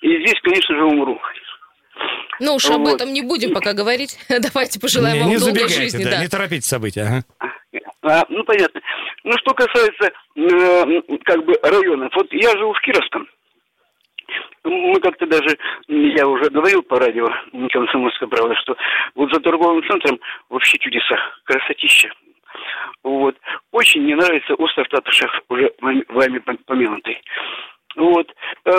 И 0.00 0.08
здесь, 0.22 0.40
конечно 0.42 0.76
же, 0.76 0.84
умру. 0.84 1.20
Ну 2.40 2.54
уж 2.54 2.64
вот. 2.64 2.74
об 2.74 2.86
этом 2.88 3.12
не 3.12 3.22
будем 3.22 3.52
пока 3.52 3.72
говорить. 3.72 4.18
Давайте 4.28 4.80
пожелаем 4.80 5.16
не, 5.16 5.22
вам 5.22 5.30
не 5.30 5.38
долгой 5.38 5.68
жизни. 5.68 6.04
Да, 6.04 6.10
да. 6.10 6.22
Не 6.22 6.28
торопите 6.28 6.62
события. 6.62 7.02
Ага. 7.02 7.52
А, 8.02 8.24
ну, 8.28 8.42
понятно. 8.44 8.80
Ну, 9.24 9.32
что 9.38 9.54
касается 9.54 10.10
э, 10.36 11.02
как 11.24 11.44
бы 11.44 11.54
районов. 11.62 12.12
Вот 12.16 12.26
я 12.32 12.50
живу 12.50 12.72
в 12.72 12.80
Кировском. 12.80 13.28
Мы 14.64 15.00
как-то 15.00 15.26
даже, 15.26 15.58
я 15.88 16.26
уже 16.26 16.48
говорил 16.50 16.82
по 16.82 16.98
радио 16.98 17.28
«Комсомольская 17.70 18.28
правда», 18.28 18.54
что 18.62 18.76
вот 19.14 19.32
за 19.32 19.40
торговым 19.40 19.82
центром 19.88 20.18
вообще 20.48 20.78
чудеса, 20.78 21.16
красотища. 21.44 22.12
Вот. 23.02 23.36
Очень 23.72 24.02
мне 24.02 24.16
нравится 24.16 24.54
остров 24.54 24.88
Татышев, 24.88 25.30
уже 25.48 25.72
вами 25.78 26.38
помянутый. 26.66 27.20
Вот. 27.96 28.26
Э, 28.64 28.70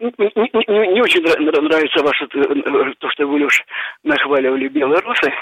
не, 0.00 0.94
не 0.94 1.02
очень 1.02 1.22
нравится 1.22 2.02
ваше, 2.02 2.24
э, 2.24 2.94
то, 2.98 3.10
что 3.10 3.26
вы, 3.26 3.40
Леш, 3.40 3.62
нахваливали 4.02 4.68
белорусы. 4.68 5.32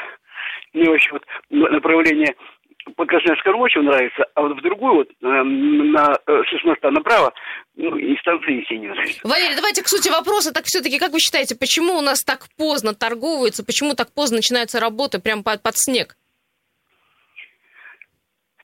Мне 0.73 0.91
очень 0.91 1.13
вот 1.13 1.25
направление 1.51 2.35
по 2.97 3.05
Красноярскому 3.05 3.59
очень 3.59 3.83
нравится, 3.83 4.25
а 4.35 4.43
вот 4.43 4.59
в 4.59 4.63
другую 4.63 4.95
вот 4.95 5.09
э, 5.09 5.27
на 5.27 6.15
с 6.27 6.65
моста 6.65 6.91
направо 6.91 7.33
ну, 7.77 7.97
и 7.97 8.17
станции 8.19 8.77
не 8.77 8.89
нравится. 8.89 9.21
Валерий, 9.23 9.55
давайте 9.55 9.83
к 9.83 9.89
сути 9.89 10.09
вопроса. 10.09 10.53
Так 10.53 10.65
все-таки, 10.65 10.99
как 10.99 11.13
вы 11.13 11.21
считаете, 11.21 11.57
почему 11.57 11.99
у 11.99 12.01
нас 12.01 12.25
так 12.25 12.47
поздно 12.57 12.95
торговываются, 12.95 13.65
почему 13.65 13.95
так 13.95 14.13
поздно 14.13 14.37
начинаются 14.37 14.81
работы 14.81 15.21
прямо 15.21 15.43
под, 15.43 15.63
под 15.63 15.77
снег? 15.77 16.17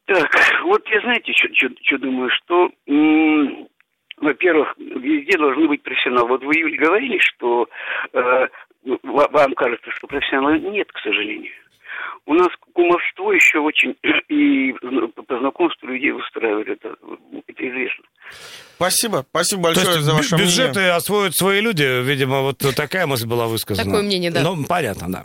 Так, 0.07 0.31
вот 0.63 0.89
я 0.89 1.01
знаете, 1.01 1.33
что 1.33 1.99
думаю, 1.99 2.31
что, 2.31 2.71
во-первых, 4.19 4.75
везде 4.79 5.37
должны 5.37 5.67
быть 5.67 5.83
профессионалы. 5.83 6.29
Вот 6.29 6.45
вы, 6.45 6.55
Юль, 6.57 6.79
говорили, 6.79 7.19
что 7.19 7.69
э, 8.13 8.49
ва- 9.03 9.29
вам 9.31 9.53
кажется, 9.55 9.91
что 9.91 10.07
профессионалы 10.07 10.61
нет, 10.61 10.91
к 10.93 10.99
сожалению. 11.01 11.53
У 12.25 12.35
нас 12.35 12.49
кумовство 12.73 13.33
еще 13.33 13.59
очень, 13.59 13.97
и 14.29 14.73
по 15.27 15.39
знакомству 15.39 15.89
людей 15.89 16.13
устраивает, 16.13 16.69
это, 16.69 16.97
это 17.47 17.69
известно. 17.69 18.05
Спасибо, 18.77 19.25
спасибо 19.31 19.73
То 19.73 19.75
большое 19.81 19.95
есть 19.97 20.05
за 20.07 20.13
ваше 20.15 20.35
бю- 20.35 20.39
бюджеты 20.39 20.71
мнение. 20.81 20.93
освоят 20.93 21.35
свои 21.35 21.61
люди, 21.61 22.03
видимо, 22.03 22.43
вот 22.43 22.59
такая 22.77 23.07
мысль 23.07 23.27
была 23.27 23.47
высказана. 23.47 23.85
Такое 23.85 24.03
мнение, 24.03 24.31
да. 24.31 24.43
Ну, 24.43 24.65
понятно, 24.65 25.11
да. 25.11 25.23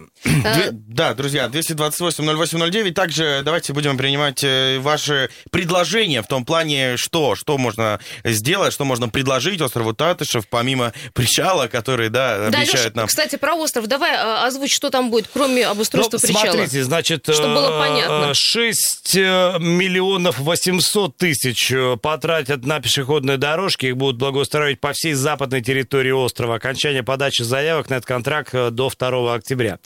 Да, 0.72 1.14
друзья, 1.14 1.48
228-08-09. 1.48 2.92
Также 2.94 3.42
давайте 3.44 3.74
будем 3.74 3.98
принимать 3.98 4.44
э, 4.44 4.80
ваши 4.80 5.30
предложения 5.52 6.22
в 6.22 6.28
том 6.28 6.46
плане, 6.46 6.96
что, 6.98 7.36
что 7.36 7.58
можно 7.58 8.00
сделать, 8.24 8.74
что 8.74 8.86
можно 8.86 9.10
предложить 9.10 9.60
острову 9.62 9.94
Татышев, 9.94 10.48
помимо 10.48 10.94
причала, 11.14 11.68
который, 11.68 12.10
да, 12.10 12.50
Да, 12.50 12.60
обещают 12.60 12.88
Лёш, 12.88 12.96
нам. 12.96 13.08
кстати, 13.08 13.36
про 13.36 13.56
остров. 13.56 13.88
Давай 13.88 14.16
а, 14.16 14.46
озвучь, 14.48 14.74
что 14.74 14.90
там 14.90 15.12
будет, 15.12 15.30
кроме 15.32 15.66
обустройства 15.68 16.18
Ну, 16.22 16.28
причала. 16.28 16.54
Смотрите, 16.54 16.84
значит, 16.84 17.24
Чтобы 17.24 17.54
было 17.56 17.80
понятно. 17.80 18.34
6 18.34 19.16
миллионов 19.16 20.40
800 20.40 21.18
тысяч 21.18 21.72
э, 21.72 21.98
потратят 21.98 22.66
на 22.66 22.80
пешеходные 22.80 23.38
дорожки, 23.42 23.88
их 23.88 23.98
будут 23.98 24.16
благоустраивать 24.18 24.80
по 24.80 24.94
всей 24.94 25.14
западной 25.14 25.62
территории 25.62 26.12
острова. 26.12 26.56
Окончание 26.56 27.04
подачи 27.04 27.42
заявок 27.42 27.90
на 27.90 27.96
этот 27.96 28.06
контракт 28.06 28.54
э, 28.54 28.70
до 28.72 28.90
2 28.90 29.34
октября. 29.34 29.80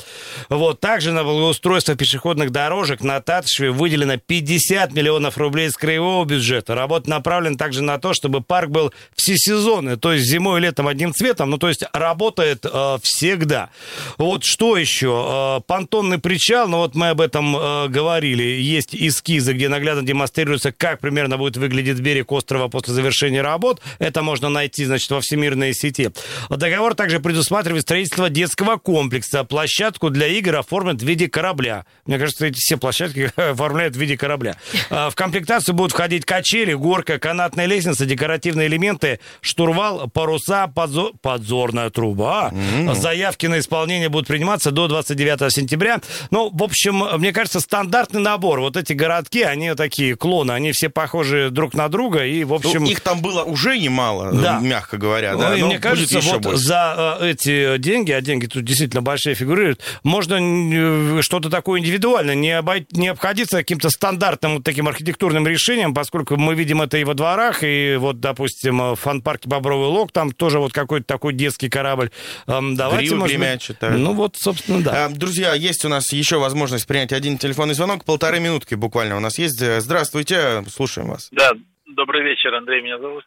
Вот, 0.50 0.80
также 0.80 1.12
на 1.12 1.24
благоустройство 1.24 1.96
пешеходных 1.96 2.52
дорожек 2.52 3.02
на 3.02 3.20
Татышеве 3.22 3.72
выделено 3.72 4.18
50 4.18 4.94
миллионов 4.94 5.38
рублей 5.40 5.70
из 5.70 5.74
краевого 5.74 6.26
бюджета. 6.26 6.76
Работа 6.76 7.10
направлена 7.10 7.58
также 7.58 7.82
на 7.82 7.98
то, 7.98 8.14
чтобы 8.14 8.42
парк 8.42 8.70
был 8.70 8.94
всесезонный, 9.16 9.98
то 9.98 10.14
есть 10.14 10.26
зимой 10.26 10.60
и 10.60 10.64
летом 10.64 10.88
одним 10.88 11.14
цветом, 11.14 11.50
ну, 11.50 11.58
то 11.58 11.70
есть 11.70 11.84
работает 11.94 12.66
э, 12.66 12.98
всегда. 13.02 13.70
Вот 14.18 14.44
что 14.44 14.78
еще? 14.78 15.60
Э, 15.60 15.62
понтонный 15.66 16.20
причал, 16.20 16.68
ну, 16.68 16.78
вот 16.78 16.94
мы 16.94 17.10
об 17.10 17.22
этом 17.22 17.56
э, 17.56 17.88
говорили, 17.88 18.44
есть 18.44 18.94
эскизы, 18.94 19.54
где 19.54 19.70
наглядно 19.70 20.04
демонстрируется, 20.04 20.72
как 20.72 21.00
примерно 21.00 21.38
будет 21.38 21.58
выглядеть 21.58 22.00
берег 22.00 22.32
острова 22.32 22.68
после 22.68 22.94
завершения 22.94 23.42
работ. 23.46 23.82
Это 24.00 24.22
можно 24.22 24.50
найти, 24.50 24.84
значит, 24.86 25.10
во 25.12 25.22
всемирной 25.22 25.74
сети. 25.74 26.10
Договор 26.50 26.96
также 26.96 27.20
предусматривает 27.22 27.84
строительство 27.84 28.30
детского 28.30 28.76
комплекса. 28.78 29.44
Площадку 29.46 30.10
для 30.10 30.28
игр 30.28 30.56
оформят 30.58 31.02
в 31.02 31.06
виде 31.06 31.30
корабля. 31.30 31.86
Мне 32.06 32.20
кажется, 32.20 32.48
эти 32.48 32.58
все 32.60 32.78
площадки 32.78 33.32
оформляют 33.40 33.96
в 33.96 34.00
виде 34.00 34.18
корабля. 34.18 34.58
А, 34.90 35.10
В 35.10 35.16
комплектацию 35.16 35.74
будут 35.76 35.92
входить 35.94 36.26
качели, 36.26 36.74
горка, 36.74 37.20
канатная 37.20 37.66
лестница, 37.66 38.06
декоративные 38.06 38.68
элементы, 38.68 39.20
штурвал, 39.42 40.10
паруса, 40.10 40.66
подзо- 40.74 41.14
подзорная 41.22 41.90
труба. 41.90 42.52
Заявки 42.94 43.46
на 43.46 43.60
исполнение 43.60 44.10
будут 44.10 44.28
приниматься 44.28 44.72
до 44.72 44.88
29 44.88 45.52
сентября. 45.54 46.02
Ну, 46.32 46.50
в 46.52 46.64
общем, 46.64 47.04
мне 47.20 47.32
кажется, 47.32 47.60
стандартный 47.60 48.22
набор. 48.22 48.60
Вот 48.62 48.78
эти 48.78 48.94
городки, 48.94 49.42
они 49.44 49.74
такие 49.76 50.16
клоны, 50.16 50.52
они 50.52 50.72
все 50.72 50.90
похожи 50.90 51.50
друг 51.52 51.74
на 51.74 51.88
друга. 51.90 52.26
И, 52.26 52.44
в 52.44 52.50
Ну, 52.50 52.56
общем... 52.56 52.86
их 52.86 53.02
там 53.02 53.22
было 53.22 53.35
уже 53.44 53.78
немало, 53.78 54.32
Да. 54.32 54.60
э, 54.62 54.66
мягко 54.66 54.98
говоря. 54.98 55.36
Да, 55.36 55.50
Ну, 55.50 55.56
и 55.56 55.62
но 55.62 55.68
мне 55.68 55.80
кажется, 55.80 56.20
вот 56.22 56.42
больше. 56.42 56.64
за 56.64 57.18
э, 57.22 57.32
эти 57.32 57.78
деньги, 57.78 58.12
а 58.12 58.22
деньги 58.22 58.46
тут 58.48 58.64
действительно 58.64 59.02
большие 59.02 59.36
фигурируют, 59.36 59.82
можно 60.04 60.38
э, 60.40 61.22
что-то 61.22 61.50
такое 61.50 61.80
индивидуальное, 61.80 62.36
не, 62.36 62.52
обой- 62.58 62.88
не 62.92 63.08
обходиться 63.10 63.58
каким-то 63.58 63.90
стандартным 63.90 64.56
вот 64.56 64.64
таким 64.64 64.88
архитектурным 64.88 65.48
решением, 65.48 65.94
поскольку 65.94 66.38
мы 66.38 66.56
видим 66.56 66.82
это 66.82 66.98
и 66.98 67.04
во 67.04 67.14
дворах, 67.14 67.60
и 67.64 67.96
вот, 68.00 68.20
допустим, 68.20 68.80
в 68.94 68.96
фан-парке 68.96 69.48
Бобровый 69.50 69.88
Лог, 69.88 70.12
там 70.12 70.32
тоже 70.32 70.60
вот 70.60 70.74
какой-то 70.74 71.06
такой 71.06 71.34
детский 71.34 71.70
корабль. 71.70 72.12
Эм, 72.48 72.76
Давайте, 72.76 73.08
Гривы 73.08 73.20
может 73.20 73.40
быть- 73.40 73.78
да. 73.82 73.90
Ну 73.92 74.14
вот, 74.14 74.36
собственно, 74.38 74.82
да. 74.82 75.10
Друзья, 75.10 75.54
есть 75.54 75.86
у 75.86 75.90
нас 75.90 76.12
еще 76.14 76.38
возможность 76.38 76.88
принять 76.88 77.14
один 77.14 77.38
телефонный 77.38 77.74
звонок. 77.74 78.04
Полторы 78.06 78.40
минутки 78.40 78.76
буквально 78.76 79.18
у 79.18 79.20
нас 79.20 79.38
есть. 79.38 79.60
Здравствуйте, 79.82 80.64
слушаем 80.74 81.10
вас. 81.10 81.30
Да, 81.32 81.52
добрый 81.96 82.22
вечер, 82.24 82.54
Андрей 82.54 82.82
меня 82.82 83.00
зовут. 83.00 83.26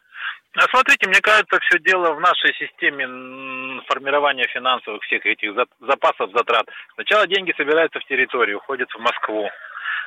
А 0.55 0.61
Смотрите, 0.69 1.07
мне 1.07 1.19
кажется, 1.21 1.59
все 1.59 1.79
дело 1.79 2.13
в 2.13 2.19
нашей 2.21 2.53
системе 2.55 3.81
формирования 3.87 4.47
финансовых 4.47 5.03
всех 5.03 5.25
этих 5.25 5.53
за- 5.53 5.67
запасов, 5.81 6.31
затрат. 6.33 6.65
Сначала 6.95 7.27
деньги 7.27 7.53
собираются 7.57 7.99
в 7.99 8.05
территорию, 8.05 8.57
уходят 8.57 8.89
в 8.91 8.99
Москву. 8.99 9.49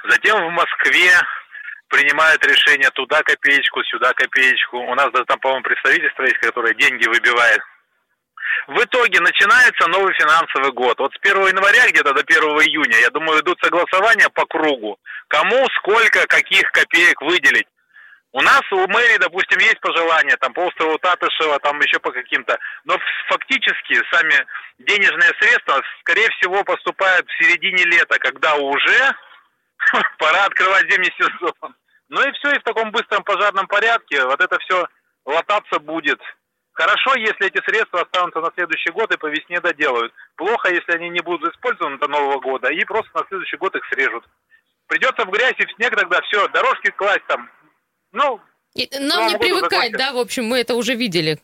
Затем 0.08 0.44
в 0.46 0.50
Москве 0.50 1.10
принимают 1.88 2.44
решение 2.44 2.90
туда 2.90 3.22
копеечку, 3.22 3.84
сюда 3.84 4.12
копеечку. 4.14 4.78
У 4.78 4.94
нас 4.94 5.10
даже 5.12 5.26
там, 5.26 5.38
по-моему, 5.38 5.62
представительство 5.62 6.22
есть, 6.22 6.38
которое 6.38 6.74
деньги 6.74 7.06
выбивает. 7.06 7.60
В 8.68 8.78
итоге 8.82 9.20
начинается 9.20 9.88
новый 9.88 10.12
финансовый 10.14 10.72
год. 10.72 10.98
Вот 10.98 11.12
с 11.12 11.18
1 11.20 11.48
января 11.48 11.88
где-то 11.88 12.12
до 12.12 12.20
1 12.20 12.42
июня, 12.66 12.98
я 12.98 13.10
думаю, 13.10 13.40
идут 13.40 13.58
согласования 13.60 14.28
по 14.34 14.44
кругу. 14.46 14.98
Кому, 15.28 15.66
сколько, 15.78 16.26
каких 16.26 16.70
копеек 16.72 17.20
выделить. 17.22 17.66
У 18.34 18.40
нас 18.40 18.62
у 18.70 18.88
мэрии, 18.88 19.18
допустим, 19.18 19.58
есть 19.58 19.78
пожелания 19.80 20.36
там 20.38 20.54
по 20.54 20.60
острову 20.60 20.98
Татышева, 20.98 21.58
там 21.58 21.78
еще 21.80 21.98
по 22.00 22.10
каким-то, 22.10 22.58
но 22.84 22.96
фактически 23.28 24.00
сами 24.10 24.46
денежные 24.78 25.30
средства, 25.38 25.82
скорее 26.00 26.28
всего, 26.30 26.64
поступают 26.64 27.28
в 27.28 27.44
середине 27.44 27.84
лета, 27.84 28.18
когда 28.18 28.54
уже 28.56 29.12
пора 30.18 30.46
открывать 30.46 30.90
зимний 30.90 31.12
сезон. 31.18 31.76
Ну 32.08 32.22
и 32.26 32.32
все, 32.32 32.52
и 32.52 32.58
в 32.58 32.62
таком 32.62 32.90
быстром 32.90 33.22
пожарном 33.22 33.66
порядке 33.66 34.24
вот 34.24 34.40
это 34.40 34.58
все 34.60 34.86
лататься 35.26 35.78
будет. 35.78 36.20
Хорошо, 36.72 37.14
если 37.16 37.48
эти 37.48 37.62
средства 37.68 38.00
останутся 38.00 38.40
на 38.40 38.50
следующий 38.54 38.92
год 38.92 39.12
и 39.12 39.18
по 39.18 39.26
весне 39.26 39.60
доделают. 39.60 40.12
Плохо, 40.36 40.70
если 40.70 40.92
они 40.92 41.10
не 41.10 41.20
будут 41.20 41.54
использованы 41.54 41.98
до 41.98 42.08
Нового 42.08 42.40
года 42.40 42.68
и 42.72 42.82
просто 42.86 43.10
на 43.14 43.26
следующий 43.28 43.58
год 43.58 43.76
их 43.76 43.84
срежут. 43.92 44.24
Придется 44.86 45.26
в 45.26 45.30
грязь 45.30 45.54
и 45.58 45.66
в 45.66 45.72
снег 45.72 45.94
тогда 45.94 46.20
все, 46.22 46.48
дорожки 46.48 46.90
класть 46.92 47.26
там. 47.26 47.50
Ну, 48.12 48.40
И 48.74 48.88
Нам 48.98 49.26
не 49.28 49.38
привыкать, 49.38 49.92
да, 49.92 50.12
в 50.12 50.18
общем, 50.18 50.44
мы 50.44 50.58
это 50.60 50.74
уже 50.74 50.94
видели. 50.94 51.38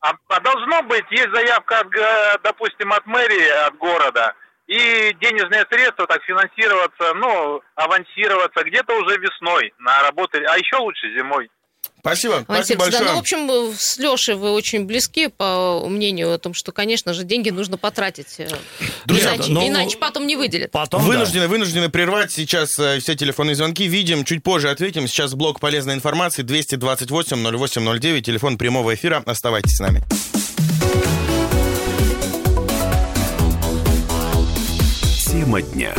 а, 0.00 0.12
а 0.28 0.40
должно 0.40 0.82
быть, 0.82 1.04
есть 1.10 1.30
заявка, 1.32 1.80
от, 1.80 1.88
га- 1.88 2.38
допустим, 2.42 2.92
от 2.92 3.06
мэрии, 3.06 3.48
от 3.66 3.76
города, 3.78 4.34
и 4.66 5.12
денежные 5.20 5.64
средства 5.70 6.06
так 6.06 6.22
финансироваться, 6.24 7.14
ну, 7.14 7.62
авансироваться 7.74 8.64
где-то 8.64 8.94
уже 8.96 9.16
весной 9.18 9.72
на 9.78 10.02
работы, 10.02 10.44
а 10.44 10.56
еще 10.58 10.76
лучше 10.76 11.08
зимой. 11.16 11.50
Спасибо, 12.04 12.42
спасибо 12.44 12.80
да, 12.80 12.84
большое. 12.84 13.10
ну, 13.10 13.16
в 13.16 13.18
общем, 13.18 13.74
с 13.78 13.96
Лешей 13.96 14.34
вы 14.34 14.50
очень 14.50 14.84
близки 14.84 15.28
по 15.28 15.82
мнению 15.88 16.34
о 16.34 16.38
том, 16.38 16.52
что, 16.52 16.70
конечно 16.70 17.14
же, 17.14 17.24
деньги 17.24 17.48
нужно 17.48 17.78
потратить. 17.78 18.26
э, 18.36 18.46
Друзья, 19.06 19.36
иначе, 19.36 19.50
ну, 19.50 19.66
иначе 19.66 19.96
потом 19.96 20.26
не 20.26 20.36
выделят. 20.36 20.70
Потом, 20.70 21.00
да. 21.00 21.08
Вынуждены, 21.08 21.48
вынуждены 21.48 21.88
прервать 21.88 22.30
сейчас 22.30 22.78
э, 22.78 22.98
все 23.00 23.14
телефонные 23.14 23.54
звонки. 23.54 23.86
Видим, 23.88 24.24
чуть 24.24 24.42
позже 24.42 24.68
ответим. 24.68 25.08
Сейчас 25.08 25.32
блок 25.32 25.60
полезной 25.60 25.94
информации 25.94 26.44
228-08-09, 26.44 28.20
телефон 28.20 28.58
прямого 28.58 28.94
эфира. 28.94 29.22
Оставайтесь 29.24 29.76
с 29.76 29.80
нами. 29.80 30.02
Тема 35.26 35.62
дня. 35.62 35.94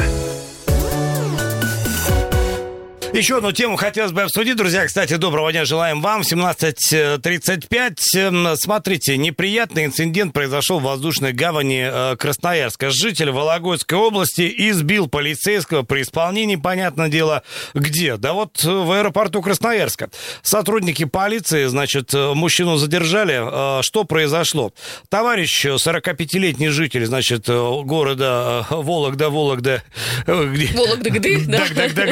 Еще 3.16 3.38
одну 3.38 3.54
тему 3.54 3.78
хотелось 3.78 4.12
бы 4.12 4.24
обсудить, 4.24 4.58
друзья. 4.58 4.86
Кстати, 4.86 5.16
доброго 5.16 5.50
дня 5.50 5.64
желаем 5.64 6.02
вам. 6.02 6.20
17.35. 6.20 7.98
Эм, 8.16 8.58
Смотрите, 8.58 9.16
неприятный 9.16 9.86
инцидент 9.86 10.34
произошел 10.34 10.82
в 10.82 10.84
воздушной 10.84 11.32
гавани 11.32 11.88
э, 11.90 12.18
Красноярска. 12.18 12.90
Житель 12.90 13.32
Вологодской 13.32 13.98
области 13.98 14.54
избил 14.70 15.08
полицейского 15.08 15.84
при 15.84 16.02
исполнении, 16.02 16.58
понятное 16.58 17.08
дело, 17.08 17.44
где? 17.74 18.18
Да 18.18 18.34
вот 18.34 18.62
э, 18.66 18.70
в 18.70 18.92
аэропорту 18.92 19.42
Красноярска. 19.42 20.10
Сотрудники 20.42 21.06
полиции, 21.06 21.68
значит, 21.68 22.14
э, 22.14 22.34
мужчину 22.34 22.76
задержали. 22.76 23.82
Что 23.82 24.04
произошло? 24.04 24.74
Товарищ, 25.08 25.64
э, 25.66 25.76
45-летний 25.76 26.68
житель, 26.68 27.06
значит, 27.06 27.48
города 27.48 28.68
Вологда, 28.70 29.30
Вологда, 29.30 29.84
Вологда-гды, 30.28 31.46
да? 31.48 31.64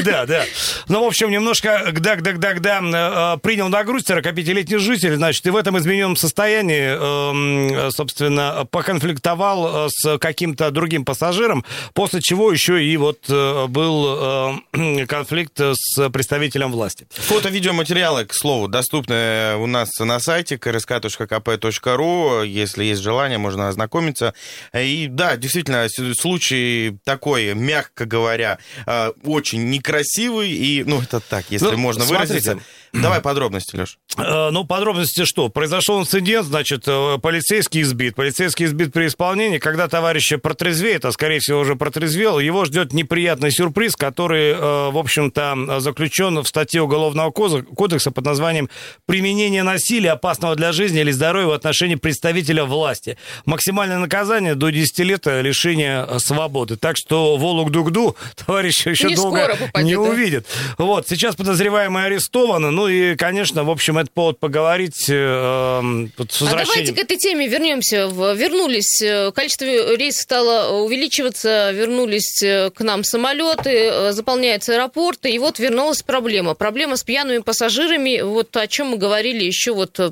да, 0.02 0.26
да. 0.26 0.46
Ну, 0.94 1.04
в 1.04 1.08
общем, 1.08 1.32
немножко 1.32 1.90
гдак-дак-дак-да 1.92 3.38
принял 3.42 3.68
на 3.68 3.84
грудь 3.84 4.08
45-летний 4.08 4.78
житель, 4.78 5.16
значит, 5.16 5.44
и 5.48 5.50
в 5.50 5.56
этом 5.56 5.76
измененном 5.80 6.16
состоянии, 6.16 7.82
эм, 7.82 7.90
собственно, 7.90 8.68
поконфликтовал 8.70 9.88
э, 9.88 9.90
с 9.90 10.20
каким-то 10.20 10.70
другим 10.70 11.04
пассажиром, 11.04 11.66
после 11.96 12.22
чего 12.22 12.52
еще 12.52 12.86
и 12.86 12.96
вот 12.98 13.26
э, 13.28 13.66
был 13.70 14.60
э, 14.72 15.06
конфликт 15.08 15.60
с 15.60 16.10
представителем 16.12 16.72
власти. 16.72 17.08
Фото, 17.10 17.50
видеоматериалы, 17.50 18.26
к 18.26 18.36
слову, 18.36 18.68
доступны 18.68 19.56
у 19.58 19.66
нас 19.66 19.90
на 19.98 20.20
сайте 20.20 20.58
krsk.kp.ru. 20.58 22.46
Если 22.46 22.84
есть 22.84 23.02
желание, 23.02 23.40
можно 23.40 23.68
ознакомиться. 23.68 24.36
И 24.76 25.08
да, 25.10 25.38
действительно, 25.38 25.88
случай 25.90 27.00
такой, 27.04 27.56
мягко 27.56 28.06
говоря, 28.06 28.60
э, 28.86 29.12
очень 29.24 29.72
некрасивый. 29.72 30.52
И, 30.52 30.83
ну, 30.86 31.02
это 31.02 31.20
так, 31.20 31.46
если 31.50 31.66
Ну, 31.72 31.78
можно 31.78 32.06
смотрите. 32.06 32.34
выразиться. 32.34 32.60
Давай 32.94 33.22
подробности, 33.22 33.76
Леш. 33.76 33.98
Э, 34.18 34.50
Ну, 34.52 34.66
подробности 34.66 35.26
что? 35.26 35.50
Произошел 35.50 36.00
инцидент, 36.00 36.46
значит, 36.46 36.84
э, 36.88 37.18
полицейский 37.22 37.82
избит. 37.82 38.16
Полицейский 38.16 38.66
избит 38.66 38.94
при 38.94 39.08
исполнении. 39.08 39.58
Когда 39.58 39.88
товарищ 39.88 40.32
протрезвеет, 40.42 41.04
а, 41.06 41.12
скорее 41.12 41.40
всего, 41.40 41.60
уже 41.62 41.76
протрезвел, 41.76 42.38
его 42.38 42.66
ждет 42.66 42.94
неприятный 42.94 43.50
сюрприз, 43.52 43.96
который, 43.96 44.52
э, 44.52 44.90
в 44.92 44.98
общем-то, 44.98 45.80
заключен 45.80 46.40
в 46.44 46.48
статье 46.48 46.84
Уголовного 46.84 47.32
кодекса 47.32 48.12
под 48.12 48.26
названием 48.26 48.70
«Применение 49.08 49.64
насилия, 49.64 50.12
опасного 50.12 50.56
для 50.56 50.72
жизни 50.72 51.02
или 51.02 51.12
здоровья 51.12 51.48
в 51.48 51.52
отношении 51.54 51.96
представителя 51.96 52.64
власти». 52.66 53.18
Максимальное 53.46 53.98
наказание 53.98 54.54
до 54.54 54.70
10 54.70 55.00
лет 55.00 55.26
лишения 55.26 56.06
свободы. 56.20 56.76
Так 56.76 56.98
что 56.98 57.38
Волок-Дугду 57.38 58.16
товарищ 58.46 58.86
еще 58.86 59.08
Не 59.08 59.16
долго 59.16 59.48
попадет, 59.60 59.84
не 59.86 59.96
да? 59.96 60.02
увидит. 60.02 60.48
Вот, 60.78 61.08
сейчас 61.08 61.36
подозреваемый 61.36 62.06
арестован. 62.06 62.83
Ну 62.84 62.90
и, 62.90 63.16
конечно, 63.16 63.64
в 63.64 63.70
общем, 63.70 63.98
это 63.98 64.12
повод 64.12 64.40
поговорить 64.40 65.08
э, 65.08 65.14
э, 65.14 66.08
вот 66.18 66.34
с 66.34 66.42
А 66.42 66.50
давайте 66.50 66.92
к 66.92 66.98
этой 66.98 67.16
теме 67.16 67.48
вернемся. 67.48 68.08
Вернулись, 68.36 69.02
э, 69.02 69.32
количество 69.32 69.96
рейсов 69.96 70.24
стало 70.24 70.84
увеличиваться, 70.84 71.72
вернулись 71.72 72.44
э, 72.44 72.72
к 72.72 72.82
нам 72.82 73.06
самолеты, 73.06 73.70
э, 73.70 74.12
заполняются 74.12 74.74
аэропорты, 74.74 75.32
и 75.32 75.40
вот 75.40 75.60
вернулась 75.60 76.04
проблема. 76.04 76.56
Проблема 76.56 76.98
с 76.98 77.06
пьяными 77.06 77.38
пассажирами, 77.38 78.20
вот 78.20 78.54
о 78.58 78.68
чем 78.68 78.88
мы 78.88 78.98
говорили 78.98 79.46
еще 79.46 79.72
вот 79.72 79.98
э, 80.02 80.12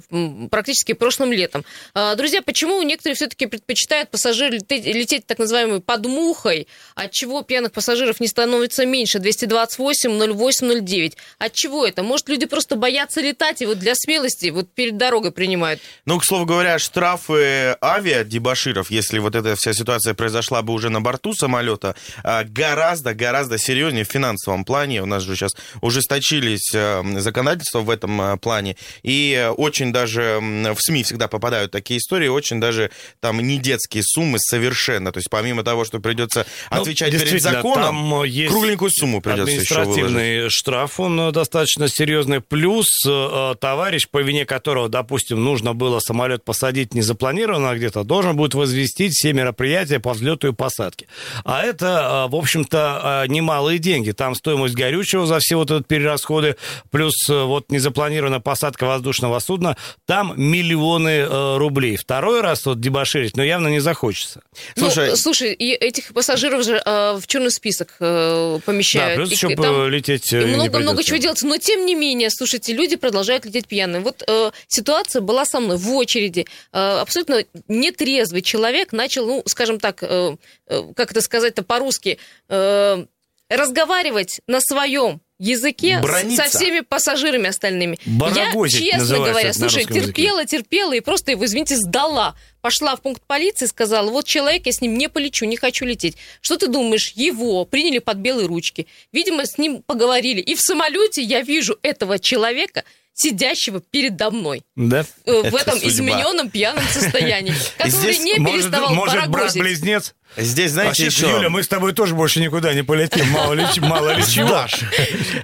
практически 0.50 0.94
прошлым 0.94 1.34
летом. 1.34 1.66
А, 1.94 2.16
Друзья, 2.16 2.42
почему 2.42 2.82
некоторые 2.84 3.18
все-таки 3.18 3.48
предпочитают 3.48 4.12
пассажиры 4.12 4.60
лететь, 4.60 4.86
лететь 4.86 5.28
так 5.28 5.40
называемой 5.40 5.82
под 5.82 6.06
мухой? 6.06 6.70
От 6.96 7.12
чего 7.12 7.42
пьяных 7.42 7.74
пассажиров 7.74 8.22
не 8.22 8.28
становится 8.28 8.86
меньше? 8.86 9.20
228 9.20 10.34
08 10.34 10.86
09. 10.86 11.18
От 11.38 11.52
чего 11.52 11.86
это? 11.86 12.02
Может, 12.02 12.30
люди 12.30 12.46
просто 12.46 12.61
боятся 12.69 13.21
летать 13.21 13.62
и 13.62 13.65
вот 13.65 13.80
для 13.80 13.93
смелости 13.95 14.50
вот 14.50 14.74
перед 14.74 14.97
дорогой 14.97 15.32
принимают? 15.32 15.82
Ну, 16.06 16.19
к 16.19 16.26
слову 16.26 16.45
говоря, 16.45 16.80
штрафы 16.80 17.76
авиадебаширов, 17.82 18.91
если 18.91 19.19
вот 19.19 19.36
эта 19.36 19.56
вся 19.56 19.74
ситуация 19.74 20.13
произошла 20.13 20.62
бы 20.62 20.74
уже 20.74 20.89
на 20.89 21.02
борту 21.02 21.34
самолета, 21.34 21.95
а, 22.24 22.43
гораздо-гораздо 22.43 23.58
серьезнее 23.58 24.06
в 24.06 24.08
финансовом 24.08 24.65
плане. 24.65 25.02
У 25.02 25.06
нас 25.06 25.24
же 25.24 25.36
сейчас 25.36 25.52
ужесточились 25.82 26.71
э, 26.74 27.04
законодательства 27.19 27.80
в 27.80 27.89
этом 27.89 28.21
э, 28.21 28.38
плане. 28.38 28.76
И 29.04 29.52
очень 29.58 29.91
даже 29.91 30.39
в 30.41 30.78
СМИ 30.80 31.04
всегда 31.04 31.28
попадают 31.28 31.71
такие 31.71 32.00
истории, 32.00 32.28
очень 32.28 32.60
даже 32.60 32.91
там 33.19 33.39
не 33.39 33.58
детские 33.58 34.04
суммы 34.04 34.39
совершенно. 34.39 35.12
То 35.12 35.17
есть 35.19 35.30
помимо 35.30 35.63
того, 35.63 35.86
что 35.86 36.00
придется 36.00 36.45
Ну, 36.69 36.82
отвечать 36.82 37.12
перед 37.12 37.21
действительно, 37.21 37.54
законом, 37.54 38.10
там, 38.10 38.24
есть 38.24 38.52
кругленькую 38.52 38.91
сумму 38.91 39.21
придется 39.21 39.52
еще 39.52 39.76
выложить. 39.76 40.04
Административный 40.04 40.50
штраф, 40.50 41.00
он 41.00 41.19
э, 41.19 41.32
достаточно 41.32 41.88
серьезный. 41.88 42.41
Плюс 42.52 42.86
э, 43.08 43.56
товарищ, 43.62 44.10
по 44.10 44.22
вине 44.22 44.46
которого, 44.46 44.90
допустим, 44.90 45.42
нужно 45.42 45.74
было 45.74 46.02
самолет 46.02 46.44
посадить 46.44 46.94
незапланированно 46.94 47.74
где-то, 47.78 48.04
должен 48.04 48.36
будет 48.36 48.56
возвестить 48.56 49.14
все 49.14 49.32
мероприятия 49.32 50.02
по 50.02 50.12
взлету 50.12 50.50
и 50.50 50.52
посадке. 50.52 51.08
А 51.46 51.64
это, 51.64 52.26
э, 52.28 52.30
в 52.30 52.36
общем-то, 52.36 53.24
э, 53.26 53.28
немалые 53.30 53.80
деньги. 53.80 54.12
Там 54.12 54.36
стоимость 54.36 54.76
горючего 54.76 55.26
за 55.26 55.40
все 55.40 55.56
вот 55.56 55.72
эти 55.72 55.84
перерасходы, 55.84 56.58
плюс 56.90 57.14
э, 57.30 57.42
вот 57.44 57.72
незапланированная 57.72 58.42
посадка 58.42 58.84
воздушного 58.86 59.40
судна, 59.40 59.78
там 60.06 60.34
миллионы 60.36 61.26
э, 61.30 61.58
рублей. 61.58 61.96
Второй 61.96 62.42
раз 62.42 62.66
вот 62.66 62.82
дебоширить, 62.82 63.38
но 63.38 63.44
явно 63.46 63.70
не 63.70 63.80
захочется. 63.80 64.42
Слушай, 64.76 65.12
ну, 65.12 65.16
слушай, 65.16 65.54
и 65.54 65.72
этих 65.72 66.14
пассажиров 66.14 66.66
же 66.66 66.82
э, 66.86 67.18
в 67.18 67.26
черный 67.28 67.52
список 67.52 67.96
э, 68.02 68.60
помещают. 68.66 69.12
Да, 69.12 69.16
плюс 69.16 69.32
И 69.32 69.36
еще 69.36 69.56
там- 69.56 69.88
лететь 69.88 70.34
и 70.34 70.36
э, 70.36 70.44
не 70.50 70.56
много-много 70.56 70.98
придется. 70.98 71.08
чего 71.08 71.18
делать. 71.18 71.44
Но 71.44 71.58
тем 71.58 71.86
не 71.86 71.96
менее, 71.96 72.30
слушайте, 72.32 72.74
люди 72.74 72.96
продолжают 72.96 73.46
лететь 73.46 73.67
пьяные. 73.67 74.02
Вот 74.02 74.24
э, 74.28 74.52
ситуация 74.67 75.22
была 75.22 75.46
со 75.46 75.60
мной 75.60 75.78
в 75.78 75.91
очереди. 75.91 76.46
Э, 76.72 77.00
абсолютно 77.00 77.46
нетрезвый 77.67 78.41
человек 78.41 78.91
начал, 78.91 79.26
ну, 79.28 79.44
скажем 79.46 79.80
так, 79.80 80.02
э, 80.02 80.36
э, 80.67 80.84
как 80.96 81.12
это 81.12 81.22
сказать-то 81.22 81.63
по-русски, 81.63 82.17
э, 82.50 83.06
разговаривать 83.50 84.41
на 84.48 84.62
своем 84.62 85.22
языке 85.41 85.99
Браниться. 86.01 86.43
со 86.43 86.49
всеми 86.58 86.82
пассажирами 86.82 87.47
остальными. 87.49 87.97
Барагозить 88.06 88.82
Я, 88.82 88.99
честно 88.99 89.17
говоря, 89.17 89.54
слушай, 89.54 89.80
русском 89.80 89.95
языке. 89.97 90.13
терпела, 90.21 90.45
терпела 90.45 90.93
и 90.93 90.99
просто 90.99 91.32
его, 91.32 91.45
извините, 91.45 91.75
сдала. 91.77 92.36
Пошла 92.62 92.95
в 92.95 93.01
пункт 93.01 93.23
полиции, 93.25 93.65
сказала, 93.65 94.10
вот 94.12 94.25
человек, 94.25 94.65
я 94.67 94.71
с 94.71 94.82
ним 94.82 94.97
не 94.97 95.10
полечу, 95.10 95.45
не 95.45 95.58
хочу 95.58 95.84
лететь. 95.86 96.15
Что 96.41 96.58
ты 96.58 96.67
думаешь? 96.67 97.12
Его 97.15 97.65
приняли 97.65 97.97
под 97.99 98.17
белые 98.17 98.47
ручки. 98.47 98.86
Видимо, 99.12 99.45
с 99.45 99.58
ним 99.58 99.82
поговорили. 99.82 100.41
И 100.41 100.54
в 100.56 100.62
самолете 100.62 101.23
я 101.23 101.41
вижу 101.41 101.77
этого 101.82 102.19
человека, 102.19 102.84
сидящего 103.13 103.82
передо 103.82 104.32
мной 104.32 104.62
Да? 104.75 105.06
э, 105.25 105.32
в 105.41 105.45
Это 105.47 105.58
этом 105.58 105.73
судьба. 105.80 105.89
измененном 105.89 106.49
пьяном 106.49 106.84
состоянии, 106.91 107.54
который 107.77 107.91
Здесь 108.13 108.19
не 108.23 108.36
Может, 108.36 108.62
переставал 108.63 108.93
может 108.95 109.27
брат-близнец? 109.30 110.13
Здесь, 110.38 110.72
знаете, 110.72 111.04
Вообще, 111.04 111.06
еще... 111.06 111.30
Юля, 111.30 111.50
мы 111.50 111.62
с 111.62 111.67
тобой 111.67 111.94
тоже 111.94 112.15
больше 112.15 112.39
никуда 112.39 112.74
не 112.74 112.84
полетим. 112.84 113.30
Мало 113.32 113.54
ли, 113.54 113.65
мало 113.80 114.15
ли 114.15 114.24
чего. 114.26 114.65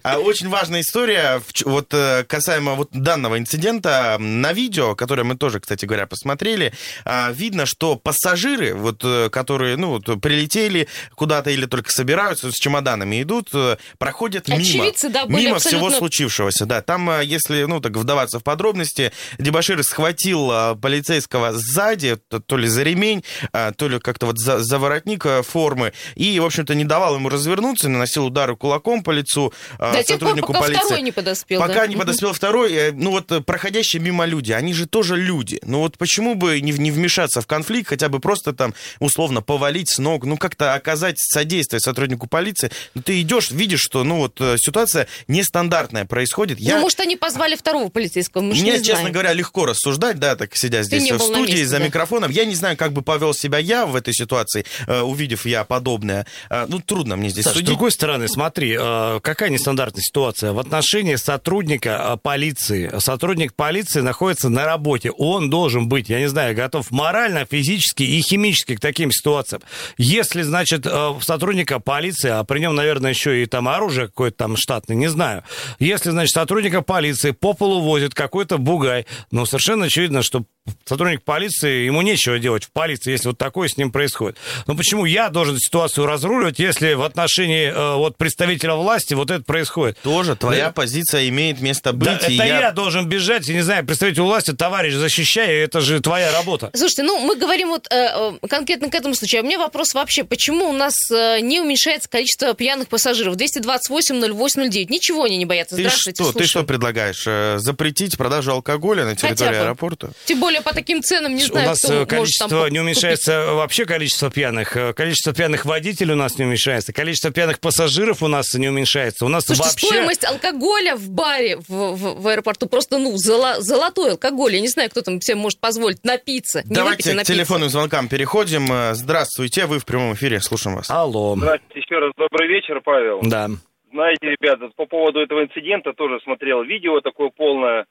А, 0.03 0.17
Очень 0.17 0.47
важная 0.47 0.81
история, 0.81 1.41
вот 1.65 1.93
э, 1.93 2.23
касаемо 2.23 2.75
вот 2.75 2.89
данного 2.91 3.37
инцидента. 3.37 4.15
На 4.19 4.53
видео, 4.53 4.95
которое 4.95 5.23
мы 5.23 5.35
тоже, 5.35 5.59
кстати 5.59 5.85
говоря, 5.85 6.07
посмотрели, 6.07 6.73
а, 7.03 7.31
видно, 7.33 7.65
что 7.65 7.97
пассажиры, 7.97 8.73
вот, 8.73 9.01
э, 9.03 9.29
которые 9.29 9.75
ну, 9.75 9.99
вот, 9.99 10.21
прилетели 10.21 10.87
куда-то 11.15 11.49
или 11.49 11.65
только 11.65 11.91
собираются, 11.91 12.51
с 12.51 12.55
чемоданами 12.55 13.21
идут, 13.21 13.49
э, 13.53 13.77
проходят 13.97 14.47
мимо. 14.47 14.61
Очевидцы, 14.61 15.09
да, 15.09 15.25
были 15.25 15.47
мимо 15.47 15.59
всего 15.59 15.87
абсолютно- 15.87 15.97
случившегся. 15.97 16.65
Да, 16.65 16.81
там, 16.81 17.21
если, 17.21 17.63
ну, 17.63 17.81
так 17.81 17.97
вдаваться 17.97 18.39
в 18.39 18.43
подробности, 18.43 19.11
дебашир 19.37 19.83
схватил 19.83 20.75
полицейского 20.77 21.51
сзади, 21.53 22.17
то, 22.29 22.39
то 22.39 22.57
ли 22.57 22.67
за 22.67 22.83
ремень, 22.83 23.23
а, 23.51 23.71
то 23.73 23.87
ли 23.89 23.99
как-то 23.99 24.27
вот 24.27 24.39
за, 24.39 24.59
за 24.59 24.76
воротник 24.77 25.25
э, 25.25 25.43
формы, 25.43 25.93
и, 26.15 26.39
в 26.39 26.45
общем-то, 26.45 26.75
не 26.75 26.83
давал 26.85 27.15
ему 27.15 27.29
развернуться, 27.29 27.89
наносил 27.89 28.25
удары 28.25 28.55
кулаком 28.55 29.03
по 29.03 29.11
лицу 29.11 29.53
э, 29.79 29.91
До 29.91 30.03
тех 30.03 30.19
пор, 30.19 30.29
сотруднику 30.29 30.53
пока 30.53 30.65
полиции. 30.65 30.83
второй 30.85 31.01
не 31.01 31.11
подоспел. 31.11 31.59
Пока 31.59 31.73
да? 31.73 31.87
не 31.87 31.95
подоспел 31.95 32.33
второй, 32.33 32.73
э, 32.73 32.91
ну 32.91 33.11
вот 33.11 33.45
проходящие 33.45 34.01
мимо 34.01 34.25
люди, 34.25 34.51
они 34.51 34.73
же 34.73 34.87
тоже 34.87 35.15
люди. 35.17 35.59
Ну 35.63 35.79
вот 35.79 35.97
почему 35.97 36.35
бы 36.35 36.59
не, 36.61 36.71
не 36.71 36.91
вмешаться 36.91 37.41
в 37.41 37.47
конфликт, 37.47 37.89
хотя 37.89 38.09
бы 38.09 38.19
просто 38.19 38.53
там 38.53 38.73
условно 38.99 39.41
повалить 39.41 39.89
с 39.89 39.97
ног, 39.97 40.25
ну 40.25 40.37
как-то 40.37 40.73
оказать 40.73 41.15
содействие 41.19 41.79
сотруднику 41.79 42.27
полиции. 42.27 42.71
Ну 42.93 43.01
ты 43.01 43.21
идешь, 43.21 43.51
видишь, 43.51 43.81
что 43.81 44.03
ну 44.03 44.17
вот 44.17 44.41
ситуация 44.57 45.07
нестандартная 45.27 46.05
происходит. 46.05 46.59
Ну, 46.59 46.79
может, 46.79 46.99
они 46.99 47.15
позвали 47.15 47.55
второго 47.55 47.89
полицейского, 47.89 48.41
мы 48.41 48.53
Мне, 48.53 48.61
не 48.61 48.77
честно 48.77 48.95
знаем. 48.95 49.11
говоря, 49.11 49.33
легко 49.33 49.65
рассуждать, 49.65 50.19
да, 50.19 50.35
так 50.35 50.55
сидя 50.55 50.83
здесь 50.83 51.03
не 51.03 51.11
в 51.11 51.19
студии 51.19 51.51
месте, 51.51 51.67
за 51.67 51.79
да. 51.79 51.85
микрофоном. 51.85 52.31
Я 52.31 52.45
не 52.45 52.55
знаю, 52.55 52.77
как 52.77 52.93
бы 52.93 53.01
повел 53.01 53.33
себя 53.33 53.57
я 53.57 53.85
в 53.85 53.95
этой 53.95 54.13
ситуации, 54.13 54.65
увидев 54.87 55.45
я 55.45 55.63
подобное. 55.63 56.25
Э, 56.49 56.65
Ну, 56.67 56.79
трудно 56.79 57.15
мне 57.15 57.29
здесь 57.29 57.45
Саш, 57.45 57.53
с 57.53 57.55
судить. 57.55 57.69
другой 57.69 57.91
стороны, 57.91 58.27
смотри, 58.27 58.75
э, 58.79 59.19
какая 59.21 59.49
нестандартная 59.49 60.01
ситуация. 60.03 60.53
В 60.53 60.59
отношении 60.59 61.15
сотрудника 61.15 62.13
э, 62.13 62.17
полиции. 62.21 62.91
Сотрудник 62.99 63.53
полиции 63.53 64.01
находится 64.01 64.49
на 64.49 64.65
работе. 64.65 65.11
Он 65.11 65.49
должен 65.49 65.87
быть, 65.87 66.09
я 66.09 66.19
не 66.19 66.27
знаю, 66.27 66.55
готов 66.55 66.91
морально, 66.91 67.45
физически 67.45 68.03
и 68.03 68.21
химически 68.21 68.75
к 68.75 68.79
таким 68.79 69.11
ситуациям. 69.11 69.61
Если, 69.97 70.41
значит, 70.41 70.85
э, 70.85 71.13
сотрудника 71.21 71.79
полиции, 71.79 72.29
а 72.29 72.43
при 72.43 72.59
нем, 72.59 72.75
наверное, 72.75 73.11
еще 73.11 73.41
и 73.41 73.45
там 73.45 73.67
оружие 73.67 74.07
какое-то 74.07 74.37
там 74.37 74.57
штатное, 74.57 74.95
не 74.95 75.07
знаю. 75.07 75.43
Если, 75.79 76.09
значит, 76.11 76.33
сотрудника 76.33 76.81
полиции 76.81 77.31
по 77.31 77.53
полу 77.53 77.81
возит 77.81 78.13
какой-то 78.13 78.57
бугай, 78.57 79.05
ну, 79.31 79.45
совершенно 79.45 79.85
очевидно, 79.85 80.21
что 80.23 80.43
сотрудник 80.85 81.23
полиции, 81.23 81.85
ему 81.85 82.01
нечего 82.01 82.39
делать 82.39 82.63
в 82.65 82.71
полиции, 82.71 83.11
если 83.11 83.29
вот 83.29 83.37
такое 83.37 83.67
с 83.67 83.77
ним 83.77 83.91
происходит. 83.91 84.37
Но 84.67 84.75
почему 84.75 85.05
я 85.05 85.29
должен 85.29 85.57
ситуацию 85.57 86.05
разруливать, 86.05 86.59
если 86.59 86.93
в 86.93 87.03
отношении 87.03 87.67
э, 87.71 87.95
вот 87.95 88.17
представителя 88.17 88.73
власти 88.73 89.13
вот 89.13 89.31
это 89.31 89.43
происходит? 89.43 89.97
Тоже 89.99 90.35
твоя 90.35 90.65
Да. 90.67 90.71
позиция 90.71 91.27
имеет 91.29 91.61
место 91.61 91.93
быть. 91.93 92.07
Да, 92.07 92.17
это 92.17 92.31
я... 92.31 92.71
должен 92.71 93.07
бежать, 93.07 93.47
я 93.47 93.53
не 93.53 93.61
знаю, 93.61 93.85
представитель 93.85 94.21
власти, 94.21 94.51
товарищ, 94.53 94.93
защищай, 94.93 95.55
это 95.57 95.81
же 95.81 95.99
твоя 95.99 96.31
работа. 96.31 96.69
Слушайте, 96.73 97.03
ну 97.03 97.19
мы 97.19 97.35
говорим 97.35 97.69
вот 97.69 97.87
э, 97.91 97.95
э, 98.41 98.47
конкретно 98.47 98.89
к 98.89 98.95
этому 98.95 99.13
случаю. 99.15 99.41
А 99.41 99.43
у 99.43 99.47
меня 99.47 99.57
вопрос 99.59 99.93
вообще, 99.93 100.23
почему 100.23 100.69
у 100.69 100.73
нас 100.73 100.93
э, 101.11 101.39
не 101.41 101.59
уменьшается 101.61 102.09
количество 102.09 102.53
пьяных 102.53 102.87
пассажиров? 102.87 103.35
228 103.35 104.33
08 104.33 104.69
09. 104.69 104.89
Ничего 104.89 105.23
они 105.23 105.37
не 105.37 105.45
боятся. 105.45 105.75
Ты 105.75 105.83
Здравствуйте, 105.83 106.23
что, 106.23 106.31
ты 106.31 106.39
слушаю. 106.39 106.47
что 106.49 106.63
предлагаешь? 106.63 107.23
Э, 107.27 107.55
Запретить 107.59 108.17
продажу 108.17 108.51
алкоголя 108.51 109.05
на 109.05 109.15
территории 109.15 109.49
бы. 109.51 109.57
аэропорта? 109.57 110.11
Тем 110.25 110.39
более 110.39 110.56
по 110.61 110.73
таким 110.73 111.01
ценам 111.01 111.35
не 111.35 111.43
у 111.43 111.47
знаю, 111.47 111.67
нас 111.69 111.79
кто 111.79 111.93
э, 111.93 111.95
может 111.97 112.09
количество 112.09 112.49
там 112.49 112.69
не 112.69 112.79
уменьшается 112.79 113.53
вообще 113.53 113.85
количество 113.85 114.29
пьяных. 114.31 114.75
Э, 114.77 114.93
Количество 114.93 115.33
пьяных 115.33 115.65
водителей 115.65 116.13
у 116.13 116.17
нас 116.17 116.37
не 116.37 116.45
уменьшается. 116.45 116.93
Количество 116.93 117.31
пьяных 117.31 117.59
пассажиров 117.59 118.23
у 118.23 118.27
нас 118.27 118.53
не 118.53 118.69
уменьшается. 118.69 119.25
У 119.25 119.29
нас 119.29 119.45
Слушайте, 119.45 119.69
вообще... 119.69 119.87
стоимость 119.87 120.25
алкоголя 120.25 120.95
в 120.95 121.09
баре 121.09 121.57
в, 121.57 121.69
в- 121.69 122.21
в 122.21 122.27
аэропорту 122.27 122.67
просто, 122.67 122.97
ну, 122.97 123.15
золо- 123.15 123.59
золотой 123.61 124.11
алкоголь. 124.11 124.55
Я 124.55 124.61
не 124.61 124.67
знаю, 124.69 124.89
кто 124.89 125.01
там 125.01 125.21
себе 125.21 125.35
может 125.35 125.59
позволить 125.59 126.03
напиться. 126.03 126.59
Не 126.59 126.63
выпить, 126.63 126.71
а 126.71 126.75
Давайте 126.75 127.11
к 127.11 127.13
напиться. 127.15 127.33
телефонным 127.33 127.69
звонкам 127.69 128.07
переходим. 128.07 128.71
Э, 128.71 128.93
Здравствуйте, 128.93 129.65
вы 129.65 129.79
в 129.79 129.85
прямом 129.85 130.13
эфире, 130.13 130.39
слушаем 130.41 130.75
вас. 130.77 130.89
Алло. 130.89 131.35
Здравствуйте 131.37 131.79
еще 131.79 131.99
раз. 131.99 132.11
Добрый 132.17 132.47
вечер, 132.47 132.81
Павел. 132.83 133.19
Да. 133.23 133.49
Знаете, 133.91 134.27
ребята, 134.27 134.69
по 134.75 134.85
поводу 134.85 135.19
этого 135.21 135.43
инцидента 135.43 135.93
тоже 135.93 136.19
смотрел 136.23 136.61
видео 136.63 136.99
такое 137.01 137.29
полное. 137.35 137.85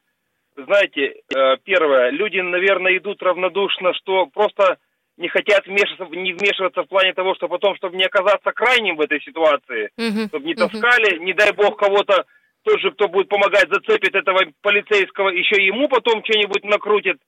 Знаете, 0.57 1.21
э, 1.35 1.57
первое, 1.65 2.11
люди, 2.11 2.39
наверное, 2.39 2.97
идут 2.97 3.23
равнодушно, 3.23 3.93
что 3.95 4.27
просто 4.27 4.79
не 5.19 5.29
хотят 5.29 5.67
вмешиваться, 5.67 6.05
не 6.17 6.33
вмешиваться 6.33 6.83
в 6.83 6.89
плане 6.89 7.13
того, 7.13 7.35
что 7.35 7.49
потом, 7.49 7.77
чтобы 7.77 7.97
не 7.97 8.05
оказаться 8.05 8.53
крайним 8.53 8.97
в 8.97 9.01
этой 9.01 9.21
ситуации, 9.21 9.91
Мгм. 9.97 10.29
чтобы 10.29 10.47
не 10.47 10.55
таскали, 10.55 11.19
не 11.19 11.33
дай 11.35 11.53
бог 11.53 11.77
кого-то, 11.79 12.25
тот 12.65 12.81
же, 12.81 12.91
кто 12.93 13.09
будет 13.09 13.29
помогать, 13.29 13.69
зацепит 13.69 14.15
этого 14.15 14.41
полицейского, 14.63 15.29
еще 15.29 15.63
ему 15.65 15.89
потом 15.89 16.25
что-нибудь 16.25 16.65
накрутит. 16.65 17.19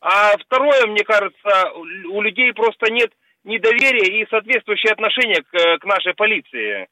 А 0.00 0.36
второе, 0.38 0.86
мне 0.86 1.02
кажется, 1.02 1.72
у 2.10 2.20
людей 2.22 2.52
просто 2.52 2.92
нет 2.92 3.10
недоверия 3.44 4.20
и 4.20 4.26
соответствующее 4.28 4.92
отношение 4.92 5.42
к, 5.42 5.78
к 5.78 5.84
нашей 5.84 6.14
полиции. 6.14 6.88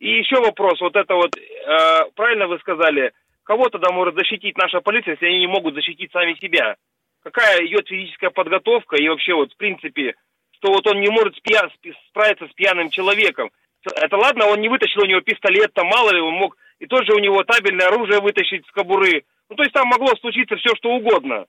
И 0.00 0.18
еще 0.18 0.40
вопрос, 0.40 0.80
вот 0.80 0.96
это 0.96 1.14
вот, 1.14 1.36
э, 1.36 2.10
правильно 2.16 2.48
вы 2.48 2.58
сказали, 2.58 3.12
кого 3.44 3.68
тогда 3.68 3.90
может 3.92 4.14
защитить 4.14 4.56
наша 4.56 4.80
полиция, 4.80 5.12
если 5.12 5.26
они 5.26 5.40
не 5.40 5.46
могут 5.46 5.74
защитить 5.74 6.10
сами 6.12 6.34
себя? 6.34 6.76
Какая 7.22 7.64
идет 7.66 7.86
физическая 7.88 8.30
подготовка 8.30 8.96
и 8.96 9.08
вообще 9.08 9.34
вот 9.34 9.52
в 9.52 9.56
принципе, 9.56 10.14
что 10.56 10.72
вот 10.72 10.86
он 10.86 11.00
не 11.00 11.08
может 11.08 11.36
спья- 11.36 11.70
справиться 12.08 12.46
с 12.48 12.52
пьяным 12.52 12.90
человеком. 12.90 13.50
Это 13.84 14.16
ладно, 14.16 14.46
он 14.46 14.60
не 14.60 14.68
вытащил 14.68 15.02
у 15.02 15.06
него 15.06 15.20
пистолет, 15.20 15.72
там 15.74 15.86
мало 15.86 16.10
ли, 16.10 16.20
он 16.20 16.34
мог 16.34 16.56
и 16.78 16.86
тоже 16.86 17.14
у 17.14 17.18
него 17.18 17.42
табельное 17.44 17.86
оружие 17.86 18.20
вытащить 18.20 18.66
с 18.66 18.70
кобуры. 18.72 19.24
Ну, 19.48 19.56
то 19.56 19.62
есть 19.62 19.72
там 19.72 19.86
могло 19.86 20.08
случиться 20.16 20.56
все, 20.56 20.74
что 20.76 20.90
угодно. 20.90 21.46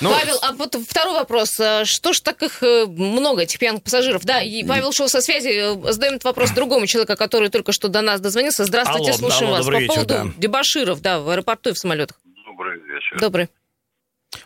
Ну, 0.00 0.10
Павел, 0.10 0.36
а 0.42 0.52
вот 0.52 0.74
второй 0.74 1.14
вопрос. 1.14 1.58
А 1.60 1.84
Что 1.84 2.12
ж 2.12 2.20
так 2.20 2.42
их 2.42 2.62
э, 2.62 2.86
много, 2.86 3.42
этих 3.42 3.58
пьяных 3.58 3.82
пассажиров? 3.82 4.24
Да, 4.24 4.42
и 4.42 4.66
Павел 4.66 4.92
шел 4.92 5.08
со 5.08 5.20
связи, 5.20 5.48
э, 5.48 5.92
задаем 5.92 6.14
этот 6.14 6.24
вопрос 6.24 6.50
другому 6.50 6.86
человеку, 6.86 7.16
который 7.16 7.48
только 7.48 7.72
что 7.72 7.88
до 7.88 8.02
нас 8.02 8.20
дозвонился. 8.20 8.64
Здравствуйте, 8.64 9.10
Алло, 9.10 9.18
слушаем 9.18 9.48
алло, 9.48 9.56
вас. 9.58 9.66
По 9.66 9.78
вечер, 9.78 9.94
поводу 9.94 10.14
да. 10.14 10.24
дебаширов, 10.36 11.00
да, 11.00 11.20
в 11.20 11.30
аэропорту 11.30 11.70
и 11.70 11.72
в 11.72 11.78
самолетах. 11.78 12.18
Добрый 12.44 12.80
вечер. 12.80 13.20
Добрый. 13.20 13.48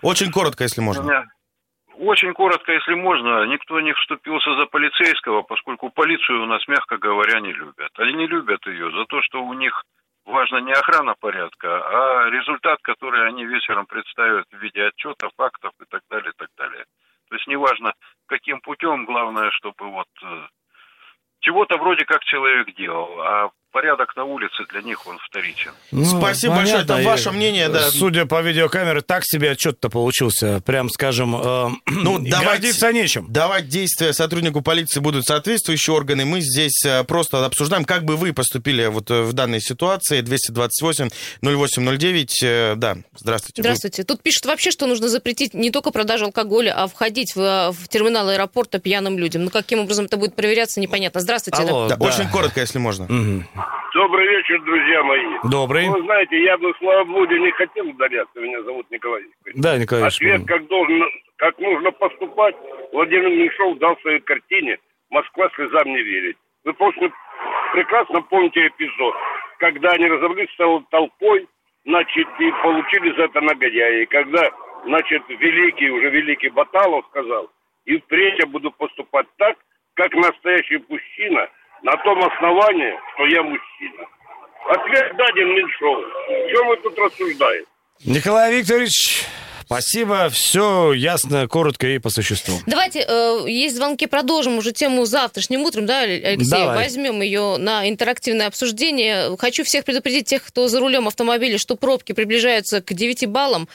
Очень 0.02 0.30
коротко, 0.30 0.64
если 0.64 0.80
можно. 0.80 1.02
меня 1.02 1.24
Очень 1.98 2.34
коротко, 2.34 2.72
если 2.72 2.94
можно, 2.94 3.46
никто 3.46 3.80
не 3.80 3.92
вступился 3.94 4.54
за 4.54 4.66
полицейского, 4.66 5.42
поскольку 5.42 5.90
полицию 5.90 6.42
у 6.42 6.46
нас, 6.46 6.62
мягко 6.68 6.96
говоря, 6.98 7.40
не 7.40 7.52
любят. 7.52 7.90
Они 7.96 8.12
не 8.12 8.26
любят 8.26 8.64
ее 8.66 8.90
за 8.92 9.04
то, 9.06 9.20
что 9.22 9.42
у 9.42 9.54
них 9.54 9.84
важно 10.28 10.58
не 10.58 10.72
охрана 10.72 11.14
порядка, 11.18 11.68
а 11.68 12.30
результат, 12.30 12.78
который 12.82 13.26
они 13.26 13.44
вечером 13.44 13.86
представят 13.86 14.46
в 14.50 14.58
виде 14.58 14.84
отчета, 14.84 15.28
фактов 15.36 15.72
и 15.80 15.84
так 15.88 16.02
далее, 16.10 16.30
и 16.30 16.36
так 16.36 16.48
далее. 16.56 16.84
То 17.28 17.34
есть 17.36 17.46
неважно, 17.46 17.92
каким 18.26 18.60
путем, 18.60 19.04
главное, 19.04 19.50
чтобы 19.50 19.90
вот 19.90 20.08
э, 20.22 20.46
чего-то 21.40 21.78
вроде 21.78 22.04
как 22.04 22.22
человек 22.24 22.74
делал, 22.76 23.20
а 23.20 23.50
порядок 23.72 24.16
на 24.16 24.24
улице 24.24 24.64
для 24.70 24.82
них 24.82 25.06
он 25.06 25.18
вторичен. 25.28 25.72
Ну, 25.92 26.04
Спасибо 26.04 26.56
большое, 26.56 26.78
это 26.80 26.88
понятно. 26.94 27.10
ваше 27.10 27.30
мнение, 27.32 27.68
да. 27.68 27.90
Судя 27.90 28.26
по 28.26 28.40
видеокамере, 28.40 29.00
так 29.02 29.24
себе 29.24 29.50
отчет-то 29.52 29.88
получился. 29.90 30.60
Прям, 30.60 30.88
скажем, 30.90 31.36
э, 31.36 31.68
Ну, 31.86 32.18
и 32.18 32.30
давайте- 32.30 32.50
гордиться 32.50 32.92
нечем. 32.92 33.26
Давать 33.32 33.68
действия 33.68 34.12
сотруднику 34.12 34.62
полиции 34.62 35.00
будут 35.00 35.24
соответствующие 35.26 35.94
органы. 35.94 36.24
Мы 36.24 36.40
здесь 36.40 36.84
э, 36.84 37.04
просто 37.04 37.44
обсуждаем, 37.44 37.84
как 37.84 38.04
бы 38.04 38.16
вы 38.16 38.32
поступили 38.32 38.86
вот 38.86 39.10
э, 39.10 39.22
в 39.22 39.32
данной 39.32 39.60
ситуации. 39.60 40.22
228-08-09. 41.42 42.28
э, 42.42 42.74
Да, 42.76 42.96
здравствуйте. 43.16 43.62
Вы- 43.62 43.68
Здравствуйте. 43.68 44.04
Тут 44.04 44.22
пишут 44.22 44.46
вообще, 44.46 44.70
что 44.70 44.86
нужно 44.86 45.08
запретить 45.08 45.54
не 45.54 45.70
только 45.70 45.90
продажу 45.90 46.26
алкоголя, 46.26 46.74
а 46.76 46.86
входить 46.88 47.34
в, 47.34 47.72
в 47.72 47.88
терминал 47.88 48.28
аэропорта 48.28 48.78
пьяным 48.78 49.18
людям. 49.18 49.44
Ну, 49.44 49.50
каким 49.50 49.80
образом 49.80 50.06
это 50.06 50.16
будет 50.16 50.34
проверяться, 50.34 50.80
непонятно. 50.80 51.20
Здравствуйте. 51.20 51.62
Алло, 51.62 51.88
Да, 51.88 51.96
да. 51.96 52.06
Очень 52.06 52.28
коротко, 52.30 52.60
если 52.60 52.78
можно. 52.78 53.06
Мгм. 53.08 53.46
Добрый 53.94 54.26
вечер, 54.28 54.60
друзья 54.62 55.02
мои. 55.02 55.26
Добрый. 55.50 55.88
Вы 55.88 56.02
знаете, 56.02 56.42
я 56.42 56.58
бы 56.58 56.72
в 56.72 56.78
славоблуде 56.78 57.38
не 57.40 57.50
хотел 57.52 57.88
ударяться. 57.88 58.40
Меня 58.40 58.62
зовут 58.62 58.90
Николай. 58.90 59.22
Да, 59.54 59.76
Николай 59.78 60.06
Ответ, 60.08 60.46
как 60.46 60.66
должен, 60.66 61.02
как 61.36 61.58
нужно 61.58 61.90
поступать, 61.92 62.54
Владимир 62.92 63.28
Меньшов 63.30 63.78
дал 63.78 63.96
в 63.96 64.00
своей 64.02 64.20
картине 64.20 64.78
«Москва 65.10 65.48
слезам 65.54 65.88
не 65.88 66.02
верит». 66.02 66.36
Вы 66.64 66.74
просто 66.74 67.10
прекрасно 67.72 68.20
помните 68.22 68.66
эпизод, 68.66 69.14
когда 69.58 69.90
они 69.90 70.06
разобрались 70.06 70.50
с 70.50 70.60
тол- 70.60 70.84
толпой, 70.90 71.48
значит, 71.84 72.28
и 72.38 72.50
получили 72.62 73.16
за 73.16 73.22
это 73.24 73.40
нагодяи. 73.40 74.02
И 74.02 74.06
когда, 74.06 74.50
значит, 74.84 75.22
великий, 75.28 75.90
уже 75.90 76.10
великий 76.10 76.50
Баталов 76.50 77.06
сказал, 77.10 77.50
и 77.84 77.96
впредь 77.98 78.38
я 78.38 78.46
буду 78.46 78.70
поступать 78.70 79.26
так, 79.38 79.56
как 79.94 80.12
настоящий 80.14 80.78
мужчина, 80.88 81.48
на 81.82 81.96
том 81.98 82.18
основании, 82.24 82.94
что 83.14 83.26
я 83.26 83.42
мужчина. 83.42 84.04
Ответ 84.68 85.16
даден 85.16 85.48
Меньшову. 85.54 86.02
Чем 86.50 86.66
мы 86.66 86.76
тут 86.78 86.98
рассуждаем? 86.98 87.64
Николай 88.04 88.54
Викторович, 88.54 89.24
спасибо. 89.68 90.30
Все 90.30 90.92
ясно, 90.92 91.46
коротко 91.46 91.86
и 91.86 91.98
по 91.98 92.10
существу. 92.10 92.58
Давайте, 92.66 93.04
э, 93.06 93.44
есть 93.46 93.76
звонки, 93.76 94.06
продолжим 94.06 94.58
уже 94.58 94.72
тему 94.72 95.04
завтрашним 95.04 95.60
утром, 95.62 95.86
да, 95.86 96.00
Алексей? 96.00 96.50
Давай. 96.50 96.84
Возьмем 96.84 97.20
ее 97.20 97.56
на 97.58 97.88
интерактивное 97.88 98.46
обсуждение. 98.46 99.36
Хочу 99.36 99.64
всех 99.64 99.84
предупредить, 99.84 100.26
тех, 100.26 100.42
кто 100.42 100.68
за 100.68 100.80
рулем 100.80 101.06
автомобиля, 101.06 101.58
что 101.58 101.76
пробки 101.76 102.12
приближаются 102.12 102.80
к 102.80 102.92
9 102.92 103.26
баллам. 103.26 103.68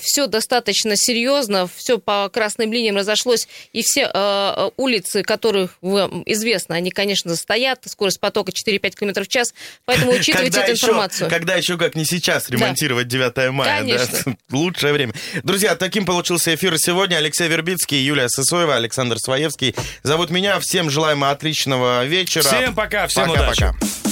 все 0.00 0.26
достаточно 0.26 0.94
серьезно, 0.96 1.68
все 1.76 1.98
по 1.98 2.28
красным 2.28 2.72
линиям 2.72 2.96
разошлось, 2.96 3.46
и 3.72 3.82
все 3.82 4.10
э, 4.12 4.70
улицы, 4.76 5.22
которых 5.22 5.76
вам 5.80 6.22
известно, 6.26 6.74
они, 6.74 6.90
конечно, 6.90 7.36
стоят, 7.36 7.82
скорость 7.86 8.20
потока 8.20 8.52
4-5 8.52 8.96
км 8.96 9.22
в 9.22 9.28
час, 9.28 9.54
поэтому 9.84 10.12
учитывайте 10.18 10.60
эту 10.60 10.72
еще, 10.72 10.86
информацию. 10.86 11.30
когда 11.30 11.54
еще 11.54 11.76
как 11.76 11.94
не 11.94 12.04
сейчас 12.04 12.48
ремонтировать 12.50 13.08
9 13.08 13.50
мая. 13.52 13.80
Конечно. 13.80 14.18
Да? 14.26 14.36
Лучшее 14.56 14.92
время. 14.92 15.12
Друзья, 15.42 15.74
таким 15.74 16.06
получился 16.06 16.54
эфир 16.54 16.78
сегодня. 16.78 17.16
Алексей 17.16 17.48
Вербицкий, 17.48 17.98
Юлия 17.98 18.28
Сысоева, 18.28 18.76
Александр 18.76 19.18
Своевский. 19.18 19.74
Зовут 20.02 20.30
меня. 20.30 20.60
Всем 20.60 20.90
желаем 20.90 21.24
отличного 21.24 22.04
вечера. 22.04 22.42
Всем 22.42 22.74
пока, 22.74 23.06
всем 23.06 23.30
удачи. 23.30 23.66
Пока-пока. 23.66 24.04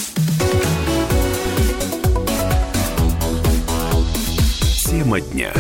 Тема 4.89 5.21
дня. 5.21 5.53